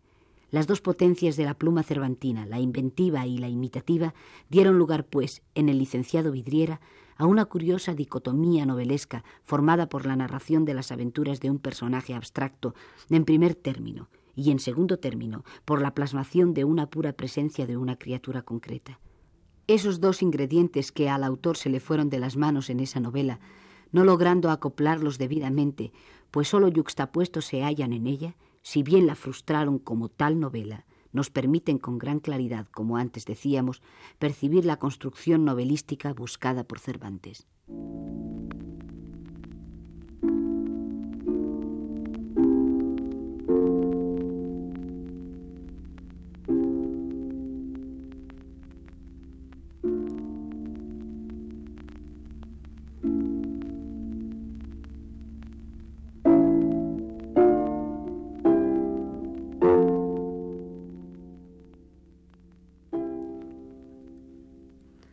Las 0.52 0.68
dos 0.68 0.82
potencias 0.82 1.38
de 1.38 1.46
la 1.46 1.54
pluma 1.54 1.82
cervantina, 1.82 2.46
la 2.46 2.60
inventiva 2.60 3.26
y 3.26 3.38
la 3.38 3.48
imitativa, 3.48 4.14
dieron 4.50 4.78
lugar, 4.78 5.06
pues, 5.06 5.44
en 5.56 5.70
el 5.70 5.80
licenciado 5.80 6.34
Vidriera, 6.34 6.82
a 7.16 7.26
una 7.26 7.46
curiosa 7.46 7.94
dicotomía 7.94 8.66
novelesca 8.66 9.24
formada 9.44 9.88
por 9.88 10.06
la 10.06 10.18
narración 10.18 10.66
de 10.66 10.74
las 10.74 10.92
aventuras 10.92 11.40
de 11.40 11.50
un 11.50 11.60
personaje 11.60 12.14
abstracto, 12.14 12.76
en 13.10 13.24
primer 13.24 13.56
término, 13.56 14.10
y 14.36 14.52
en 14.52 14.60
segundo 14.60 15.00
término, 15.00 15.46
por 15.64 15.82
la 15.82 15.94
plasmación 15.94 16.54
de 16.54 16.66
una 16.66 16.90
pura 16.90 17.14
presencia 17.14 17.66
de 17.66 17.78
una 17.78 17.96
criatura 17.96 18.42
concreta. 18.42 19.00
Esos 19.68 20.02
dos 20.02 20.22
ingredientes 20.22 20.92
que 20.92 21.10
al 21.10 21.24
autor 21.24 21.56
se 21.56 21.70
le 21.70 21.80
fueron 21.80 22.10
de 22.10 22.20
las 22.20 22.36
manos 22.36 22.70
en 22.70 22.82
esa 22.82 23.00
novela, 23.00 23.40
no 23.94 24.04
logrando 24.04 24.50
acoplarlos 24.50 25.18
debidamente, 25.18 25.94
pues 26.30 26.50
sólo 26.50 26.68
yuxtapuestos 26.68 27.46
se 27.46 27.64
hallan 27.64 27.94
en 27.94 28.08
ella, 28.08 28.36
si 28.62 28.84
bien 28.84 29.08
la 29.08 29.16
frustraron 29.16 29.80
como 29.80 30.10
tal 30.10 30.40
novela, 30.40 30.86
nos 31.12 31.30
permiten 31.30 31.78
con 31.78 31.98
gran 31.98 32.20
claridad, 32.20 32.68
como 32.68 32.98
antes 32.98 33.26
decíamos, 33.26 33.82
percibir 34.20 34.66
la 34.66 34.78
construcción 34.78 35.46
novelística 35.46 36.14
buscada 36.14 36.64
por 36.64 36.80
Cervantes. 36.80 37.48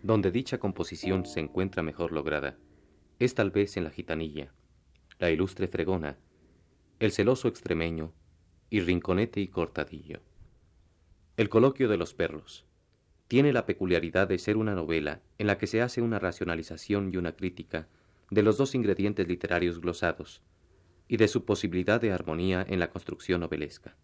Donde 0.08 0.30
dicha 0.30 0.56
composición 0.56 1.26
se 1.26 1.38
encuentra 1.38 1.82
mejor 1.82 2.12
lograda 2.12 2.56
es 3.18 3.34
tal 3.34 3.50
vez 3.50 3.76
en 3.76 3.84
la 3.84 3.90
gitanilla, 3.90 4.54
la 5.18 5.30
ilustre 5.30 5.68
fregona, 5.68 6.16
el 6.98 7.12
celoso 7.12 7.46
extremeño 7.46 8.14
y 8.70 8.80
rinconete 8.80 9.42
y 9.42 9.48
cortadillo. 9.48 10.22
El 11.36 11.50
coloquio 11.50 11.90
de 11.90 11.98
los 11.98 12.14
perros 12.14 12.64
tiene 13.26 13.52
la 13.52 13.66
peculiaridad 13.66 14.26
de 14.26 14.38
ser 14.38 14.56
una 14.56 14.74
novela 14.74 15.20
en 15.36 15.46
la 15.46 15.58
que 15.58 15.66
se 15.66 15.82
hace 15.82 16.00
una 16.00 16.18
racionalización 16.18 17.12
y 17.12 17.18
una 17.18 17.36
crítica 17.36 17.86
de 18.30 18.42
los 18.42 18.56
dos 18.56 18.74
ingredientes 18.74 19.28
literarios 19.28 19.78
glosados 19.78 20.40
y 21.06 21.18
de 21.18 21.28
su 21.28 21.44
posibilidad 21.44 22.00
de 22.00 22.12
armonía 22.12 22.64
en 22.66 22.80
la 22.80 22.88
construcción 22.88 23.42
novelesca. 23.42 23.94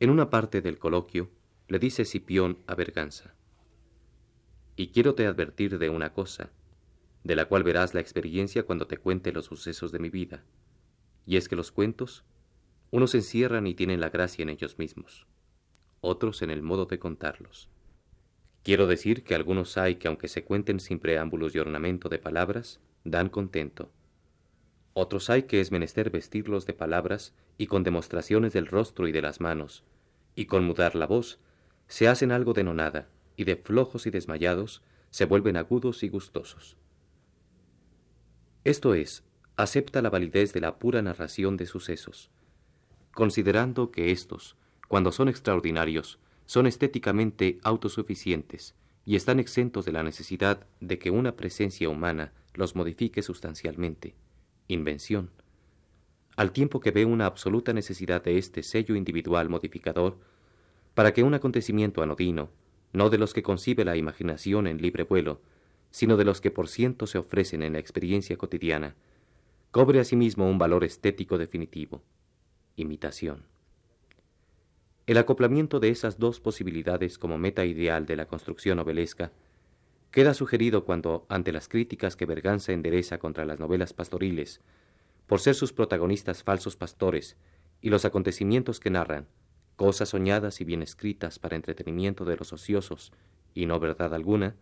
En 0.00 0.08
una 0.08 0.30
parte 0.30 0.62
del 0.62 0.78
coloquio 0.78 1.28
le 1.66 1.78
dice 1.78 2.06
Cipión 2.06 2.56
a 2.66 2.74
Berganza, 2.74 3.34
y 4.78 4.92
quiero 4.92 5.16
te 5.16 5.26
advertir 5.26 5.76
de 5.78 5.90
una 5.90 6.12
cosa, 6.12 6.52
de 7.24 7.34
la 7.34 7.46
cual 7.46 7.64
verás 7.64 7.94
la 7.94 8.00
experiencia 8.00 8.62
cuando 8.62 8.86
te 8.86 8.96
cuente 8.96 9.32
los 9.32 9.46
sucesos 9.46 9.90
de 9.90 9.98
mi 9.98 10.08
vida, 10.08 10.44
y 11.26 11.36
es 11.36 11.48
que 11.48 11.56
los 11.56 11.72
cuentos, 11.72 12.24
unos 12.92 13.12
encierran 13.16 13.66
y 13.66 13.74
tienen 13.74 14.00
la 14.00 14.10
gracia 14.10 14.44
en 14.44 14.50
ellos 14.50 14.78
mismos, 14.78 15.26
otros 16.00 16.42
en 16.42 16.50
el 16.50 16.62
modo 16.62 16.86
de 16.86 17.00
contarlos. 17.00 17.68
Quiero 18.62 18.86
decir 18.86 19.24
que 19.24 19.34
algunos 19.34 19.76
hay 19.78 19.96
que 19.96 20.06
aunque 20.06 20.28
se 20.28 20.44
cuenten 20.44 20.78
sin 20.78 21.00
preámbulos 21.00 21.56
y 21.56 21.58
ornamento 21.58 22.08
de 22.08 22.20
palabras, 22.20 22.80
dan 23.02 23.30
contento. 23.30 23.90
Otros 24.92 25.28
hay 25.28 25.42
que 25.42 25.60
es 25.60 25.72
menester 25.72 26.10
vestirlos 26.10 26.66
de 26.66 26.72
palabras 26.72 27.34
y 27.56 27.66
con 27.66 27.82
demostraciones 27.82 28.52
del 28.52 28.68
rostro 28.68 29.08
y 29.08 29.12
de 29.12 29.22
las 29.22 29.40
manos, 29.40 29.82
y 30.36 30.46
con 30.46 30.64
mudar 30.64 30.94
la 30.94 31.06
voz, 31.06 31.40
se 31.88 32.06
hacen 32.06 32.30
algo 32.30 32.52
de 32.52 32.62
nonada, 32.62 33.08
y 33.38 33.44
de 33.44 33.56
flojos 33.56 34.06
y 34.06 34.10
desmayados 34.10 34.82
se 35.10 35.24
vuelven 35.24 35.56
agudos 35.56 36.02
y 36.02 36.08
gustosos. 36.08 36.76
Esto 38.64 38.94
es, 38.94 39.22
acepta 39.56 40.02
la 40.02 40.10
validez 40.10 40.52
de 40.52 40.60
la 40.60 40.78
pura 40.78 41.00
narración 41.02 41.56
de 41.56 41.64
sucesos, 41.64 42.30
considerando 43.12 43.92
que 43.92 44.10
éstos, 44.10 44.56
cuando 44.88 45.12
son 45.12 45.28
extraordinarios, 45.28 46.18
son 46.46 46.66
estéticamente 46.66 47.60
autosuficientes 47.62 48.74
y 49.04 49.14
están 49.14 49.38
exentos 49.38 49.84
de 49.84 49.92
la 49.92 50.02
necesidad 50.02 50.66
de 50.80 50.98
que 50.98 51.12
una 51.12 51.36
presencia 51.36 51.88
humana 51.88 52.32
los 52.54 52.74
modifique 52.74 53.22
sustancialmente, 53.22 54.16
invención, 54.66 55.30
al 56.34 56.50
tiempo 56.50 56.80
que 56.80 56.90
ve 56.90 57.04
una 57.04 57.26
absoluta 57.26 57.72
necesidad 57.72 58.22
de 58.22 58.36
este 58.36 58.64
sello 58.64 58.96
individual 58.96 59.48
modificador 59.48 60.18
para 60.94 61.12
que 61.12 61.22
un 61.22 61.34
acontecimiento 61.34 62.02
anodino 62.02 62.50
no 62.92 63.10
de 63.10 63.18
los 63.18 63.34
que 63.34 63.42
concibe 63.42 63.84
la 63.84 63.96
imaginación 63.96 64.66
en 64.66 64.80
libre 64.80 65.04
vuelo, 65.04 65.40
sino 65.90 66.16
de 66.16 66.24
los 66.24 66.40
que 66.40 66.50
por 66.50 66.68
ciento 66.68 67.06
se 67.06 67.18
ofrecen 67.18 67.62
en 67.62 67.74
la 67.74 67.78
experiencia 67.78 68.36
cotidiana, 68.36 68.94
cobre 69.70 70.00
asimismo 70.00 70.48
un 70.48 70.58
valor 70.58 70.84
estético 70.84 71.38
definitivo, 71.38 72.02
imitación. 72.76 73.44
El 75.06 75.16
acoplamiento 75.16 75.80
de 75.80 75.88
esas 75.88 76.18
dos 76.18 76.40
posibilidades 76.40 77.18
como 77.18 77.38
meta 77.38 77.64
ideal 77.64 78.04
de 78.04 78.16
la 78.16 78.26
construcción 78.26 78.76
novelesca 78.76 79.32
queda 80.10 80.34
sugerido 80.34 80.84
cuando, 80.84 81.26
ante 81.28 81.52
las 81.52 81.68
críticas 81.68 82.16
que 82.16 82.26
Berganza 82.26 82.72
endereza 82.72 83.18
contra 83.18 83.44
las 83.44 83.58
novelas 83.58 83.92
pastoriles, 83.92 84.60
por 85.26 85.40
ser 85.40 85.54
sus 85.54 85.72
protagonistas 85.72 86.42
falsos 86.42 86.76
pastores 86.76 87.36
y 87.80 87.90
los 87.90 88.04
acontecimientos 88.04 88.80
que 88.80 88.90
narran, 88.90 89.26
cosas 89.78 90.08
soñadas 90.08 90.60
y 90.60 90.64
bien 90.64 90.82
escritas 90.82 91.38
para 91.38 91.54
entretenimiento 91.54 92.24
de 92.24 92.36
los 92.36 92.52
ociosos 92.52 93.12
y 93.54 93.66
no 93.66 93.78
verdad 93.78 94.12
alguna, 94.12 94.56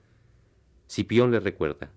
Cipión 0.90 1.31
le 1.31 1.40
recuerda, 1.40 1.90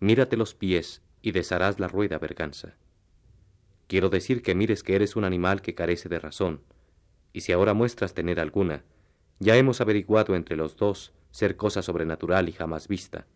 Mírate 0.00 0.36
los 0.36 0.54
pies 0.54 1.00
y 1.22 1.32
desharás 1.32 1.80
la 1.80 1.88
rueda, 1.88 2.18
Berganza. 2.18 2.74
Quiero 3.86 4.10
decir 4.10 4.42
que 4.42 4.54
mires 4.54 4.82
que 4.82 4.96
eres 4.96 5.16
un 5.16 5.24
animal 5.24 5.62
que 5.62 5.74
carece 5.74 6.10
de 6.10 6.18
razón, 6.18 6.60
y 7.32 7.40
si 7.40 7.52
ahora 7.52 7.72
muestras 7.72 8.12
tener 8.12 8.38
alguna, 8.38 8.84
ya 9.40 9.56
hemos 9.56 9.80
averiguado 9.80 10.36
entre 10.36 10.56
los 10.56 10.76
dos 10.76 11.14
ser 11.30 11.56
cosa 11.56 11.80
sobrenatural 11.80 12.50
y 12.50 12.52
jamás 12.52 12.86
vista. 12.86 13.26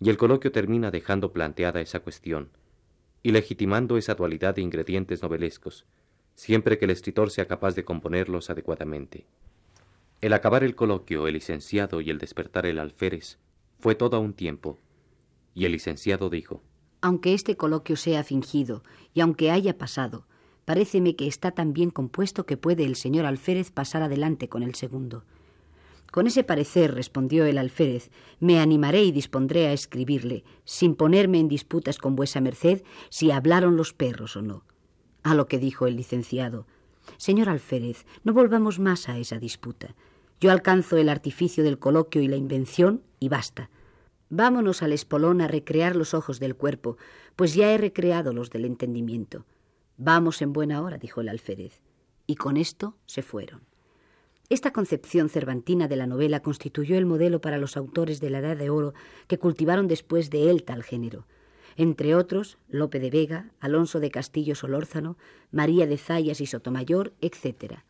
Y 0.00 0.10
el 0.10 0.18
coloquio 0.18 0.52
termina 0.52 0.90
dejando 0.90 1.32
planteada 1.32 1.80
esa 1.80 2.00
cuestión, 2.00 2.50
y 3.22 3.32
legitimando 3.32 3.96
esa 3.96 4.14
dualidad 4.14 4.54
de 4.54 4.60
ingredientes 4.60 5.22
novelescos, 5.22 5.86
siempre 6.36 6.78
que 6.78 6.84
el 6.84 6.92
escritor 6.92 7.32
sea 7.32 7.48
capaz 7.48 7.74
de 7.74 7.84
componerlos 7.84 8.48
adecuadamente. 8.48 9.26
El 10.20 10.32
acabar 10.32 10.62
el 10.62 10.76
coloquio, 10.76 11.26
el 11.26 11.34
licenciado 11.34 12.00
y 12.00 12.10
el 12.10 12.18
despertar 12.18 12.64
el 12.66 12.78
alférez 12.78 13.38
fue 13.80 13.96
todo 13.96 14.16
a 14.16 14.20
un 14.20 14.32
tiempo, 14.32 14.78
y 15.54 15.64
el 15.64 15.72
licenciado 15.72 16.30
dijo, 16.30 16.62
Aunque 17.00 17.34
este 17.34 17.56
coloquio 17.56 17.96
sea 17.96 18.22
fingido, 18.22 18.84
y 19.12 19.20
aunque 19.20 19.50
haya 19.50 19.76
pasado, 19.76 20.26
Paréceme 20.66 21.14
que 21.14 21.28
está 21.28 21.52
tan 21.52 21.72
bien 21.72 21.90
compuesto 21.90 22.44
que 22.44 22.56
puede 22.56 22.84
el 22.84 22.96
señor 22.96 23.24
alférez 23.24 23.70
pasar 23.70 24.02
adelante 24.02 24.48
con 24.48 24.64
el 24.64 24.74
segundo. 24.74 25.22
Con 26.10 26.26
ese 26.26 26.42
parecer, 26.42 26.92
respondió 26.92 27.44
el 27.46 27.56
alférez, 27.56 28.10
me 28.40 28.58
animaré 28.58 29.04
y 29.04 29.12
dispondré 29.12 29.68
a 29.68 29.72
escribirle, 29.72 30.42
sin 30.64 30.96
ponerme 30.96 31.38
en 31.38 31.46
disputas 31.46 31.98
con 31.98 32.16
vuesa 32.16 32.40
merced 32.40 32.82
si 33.10 33.30
hablaron 33.30 33.76
los 33.76 33.92
perros 33.92 34.36
o 34.36 34.42
no. 34.42 34.64
A 35.26 35.34
lo 35.34 35.48
que 35.48 35.58
dijo 35.58 35.88
el 35.88 35.96
licenciado, 35.96 36.66
Señor 37.16 37.48
alférez, 37.48 38.06
no 38.22 38.32
volvamos 38.32 38.78
más 38.78 39.08
a 39.08 39.18
esa 39.18 39.40
disputa. 39.40 39.96
Yo 40.40 40.52
alcanzo 40.52 40.98
el 40.98 41.08
artificio 41.08 41.64
del 41.64 41.80
coloquio 41.80 42.22
y 42.22 42.28
la 42.28 42.36
invención 42.36 43.02
y 43.18 43.28
basta. 43.28 43.68
Vámonos 44.30 44.84
al 44.84 44.92
espolón 44.92 45.40
a 45.40 45.48
recrear 45.48 45.96
los 45.96 46.14
ojos 46.14 46.38
del 46.38 46.54
cuerpo, 46.54 46.96
pues 47.34 47.54
ya 47.54 47.72
he 47.72 47.76
recreado 47.76 48.32
los 48.32 48.50
del 48.50 48.66
entendimiento. 48.66 49.44
Vamos 49.96 50.42
en 50.42 50.52
buena 50.52 50.80
hora, 50.80 50.96
dijo 50.96 51.22
el 51.22 51.28
alférez. 51.28 51.80
Y 52.28 52.36
con 52.36 52.56
esto 52.56 52.94
se 53.06 53.22
fueron. 53.22 53.62
Esta 54.48 54.72
concepción 54.72 55.28
cervantina 55.28 55.88
de 55.88 55.96
la 55.96 56.06
novela 56.06 56.38
constituyó 56.38 56.96
el 56.96 57.06
modelo 57.06 57.40
para 57.40 57.58
los 57.58 57.76
autores 57.76 58.20
de 58.20 58.30
la 58.30 58.38
Edad 58.38 58.56
de 58.56 58.70
Oro 58.70 58.94
que 59.26 59.40
cultivaron 59.40 59.88
después 59.88 60.30
de 60.30 60.50
él 60.50 60.62
tal 60.62 60.84
género. 60.84 61.26
Entre 61.76 62.14
otros, 62.14 62.56
Lope 62.68 63.00
de 63.00 63.10
Vega, 63.10 63.50
Alonso 63.60 64.00
de 64.00 64.10
Castillo 64.10 64.54
Solórzano, 64.54 65.16
María 65.50 65.86
de 65.86 65.98
Zayas 65.98 66.40
y 66.40 66.46
Sotomayor, 66.46 67.12
etc. 67.20 67.80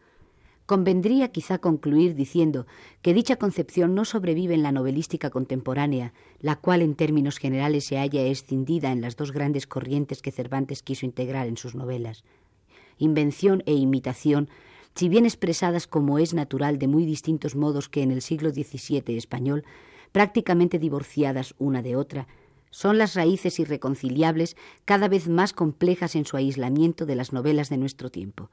Convendría 0.66 1.29
quizá 1.29 1.59
concluir 1.59 2.16
diciendo 2.16 2.66
que 3.01 3.14
dicha 3.14 3.37
concepción 3.37 3.94
no 3.94 4.05
sobrevive 4.05 4.55
en 4.55 4.64
la 4.64 4.72
novelística 4.72 5.31
contemporánea, 5.31 6.12
la 6.40 6.57
cual 6.57 6.83
en 6.83 6.96
términos 6.96 7.38
generales 7.38 7.85
se 7.85 7.99
halla 7.99 8.22
escindida 8.22 8.90
en 8.90 9.01
las 9.01 9.16
dos 9.16 9.31
grandes 9.31 9.68
corrientes 9.68 10.20
que 10.20 10.33
Cervantes 10.33 10.83
quiso 10.83 11.07
integrar 11.07 11.46
en 11.46 11.57
sus 11.57 11.77
novelas. 11.77 12.25
Invención 12.99 13.62
e 13.66 13.75
imitación, 13.75 14.49
si 14.96 15.09
bien 15.09 15.25
expresadas 15.25 15.87
como 15.87 16.18
es 16.18 16.35
natural 16.35 16.81
de 16.81 16.88
muy 16.88 17.05
distintos 17.05 17.55
modos 17.55 17.88
que 17.88 18.03
en 18.03 18.11
el 18.11 18.22
siglo 18.22 18.51
XVII 18.51 19.16
español, 19.16 19.62
prácticamente 20.11 20.81
divorciadas 20.81 21.55
una 21.59 21.83
de 21.83 21.94
otra, 21.94 22.27
son 22.77 22.99
las 22.99 23.15
raíces 23.15 23.59
irreconciliables 23.59 24.55
cada 24.85 25.09
vez 25.09 25.29
más 25.29 25.55
complejas 25.55 26.15
en 26.15 26.27
su 26.27 26.37
aislamiento 26.37 27.07
de 27.07 27.15
las 27.15 27.33
novelas 27.33 27.71
de 27.71 27.79
nuestro 27.79 28.11
tiempo. 28.11 28.51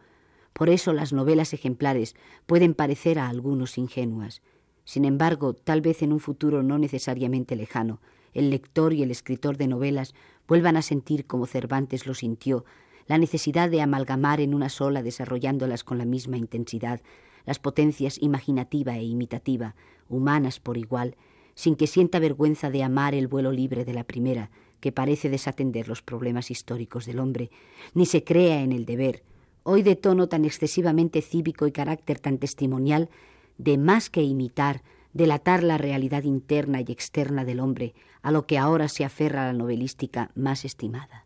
Por 0.53 0.69
eso 0.69 0.93
las 0.93 1.11
novelas 1.11 1.51
ejemplares 1.51 2.15
pueden 2.45 2.73
parecer 2.73 3.19
a 3.19 3.27
algunos 3.27 3.77
ingenuas. 3.77 4.41
Sin 4.85 5.03
embargo, 5.03 5.53
tal 5.53 5.81
vez 5.81 6.01
en 6.03 6.13
un 6.13 6.21
futuro 6.21 6.63
no 6.63 6.77
necesariamente 6.77 7.57
lejano, 7.57 7.99
el 8.33 8.49
lector 8.49 8.93
y 8.93 9.03
el 9.03 9.11
escritor 9.11 9.57
de 9.57 9.67
novelas 9.67 10.15
vuelvan 10.47 10.77
a 10.77 10.83
sentir 10.83 11.25
como 11.25 11.45
Cervantes 11.45 12.07
lo 12.07 12.13
sintió, 12.13 12.63
la 13.07 13.17
necesidad 13.17 13.69
de 13.69 13.81
amalgamar 13.81 14.39
en 14.39 14.53
una 14.53 14.69
sola, 14.69 15.03
desarrollándolas 15.03 15.83
con 15.83 15.97
la 15.97 16.05
misma 16.05 16.37
intensidad, 16.37 17.01
las 17.45 17.59
potencias 17.59 18.21
imaginativa 18.21 18.95
e 18.95 19.03
imitativa, 19.03 19.75
humanas 20.07 20.61
por 20.61 20.77
igual, 20.77 21.17
sin 21.55 21.75
que 21.75 21.87
sienta 21.87 22.19
vergüenza 22.19 22.69
de 22.69 22.83
amar 22.83 23.13
el 23.13 23.27
vuelo 23.27 23.51
libre 23.51 23.85
de 23.85 23.93
la 23.93 24.03
primera, 24.03 24.49
que 24.79 24.91
parece 24.91 25.29
desatender 25.29 25.87
los 25.87 26.01
problemas 26.01 26.51
históricos 26.51 27.05
del 27.05 27.19
hombre, 27.19 27.51
ni 27.93 28.05
se 28.05 28.23
crea 28.23 28.61
en 28.61 28.71
el 28.71 28.85
deber, 28.85 29.23
hoy 29.63 29.81
de 29.81 29.95
tono 29.95 30.27
tan 30.27 30.45
excesivamente 30.45 31.21
cívico 31.21 31.67
y 31.67 31.71
carácter 31.71 32.19
tan 32.19 32.37
testimonial, 32.37 33.09
de 33.57 33.77
más 33.77 34.09
que 34.09 34.23
imitar, 34.23 34.83
delatar 35.13 35.63
la 35.63 35.77
realidad 35.77 36.23
interna 36.23 36.81
y 36.81 36.91
externa 36.91 37.45
del 37.45 37.59
hombre, 37.59 37.93
a 38.21 38.31
lo 38.31 38.45
que 38.45 38.57
ahora 38.57 38.87
se 38.87 39.05
aferra 39.05 39.45
la 39.45 39.53
novelística 39.53 40.31
más 40.35 40.65
estimada. 40.65 41.25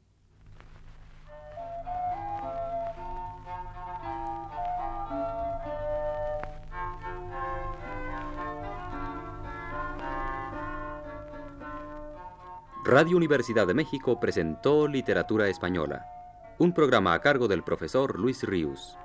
Radio 12.90 13.18
Universidad 13.18 13.68
de 13.68 13.74
México 13.74 14.18
presentó 14.18 14.88
Literatura 14.88 15.50
Española 15.50 16.06
un 16.58 16.72
programa 16.72 17.14
a 17.14 17.20
cargo 17.20 17.50
del 17.50 17.62
profesor 17.62 18.18
Luis 18.18 18.44
Ríos. 18.44 18.98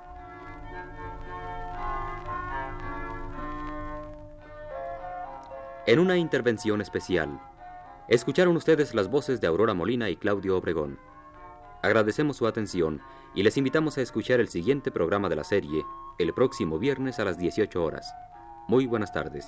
En 5.85 5.99
una 5.99 6.15
intervención 6.15 6.79
especial, 6.79 7.41
escucharon 8.07 8.55
ustedes 8.55 8.95
las 8.95 9.09
voces 9.09 9.41
de 9.41 9.47
Aurora 9.47 9.73
Molina 9.73 10.09
y 10.09 10.15
Claudio 10.15 10.57
Obregón. 10.57 10.97
Agradecemos 11.81 12.37
su 12.37 12.47
atención 12.47 13.01
y 13.35 13.43
les 13.43 13.57
invitamos 13.57 13.97
a 13.97 14.01
escuchar 14.01 14.39
el 14.39 14.47
siguiente 14.47 14.91
programa 14.91 15.27
de 15.27 15.35
la 15.35 15.43
serie 15.43 15.83
el 16.19 16.33
próximo 16.33 16.79
viernes 16.79 17.19
a 17.19 17.25
las 17.25 17.37
18 17.37 17.83
horas. 17.83 18.15
Muy 18.69 18.85
buenas 18.85 19.11
tardes. 19.11 19.45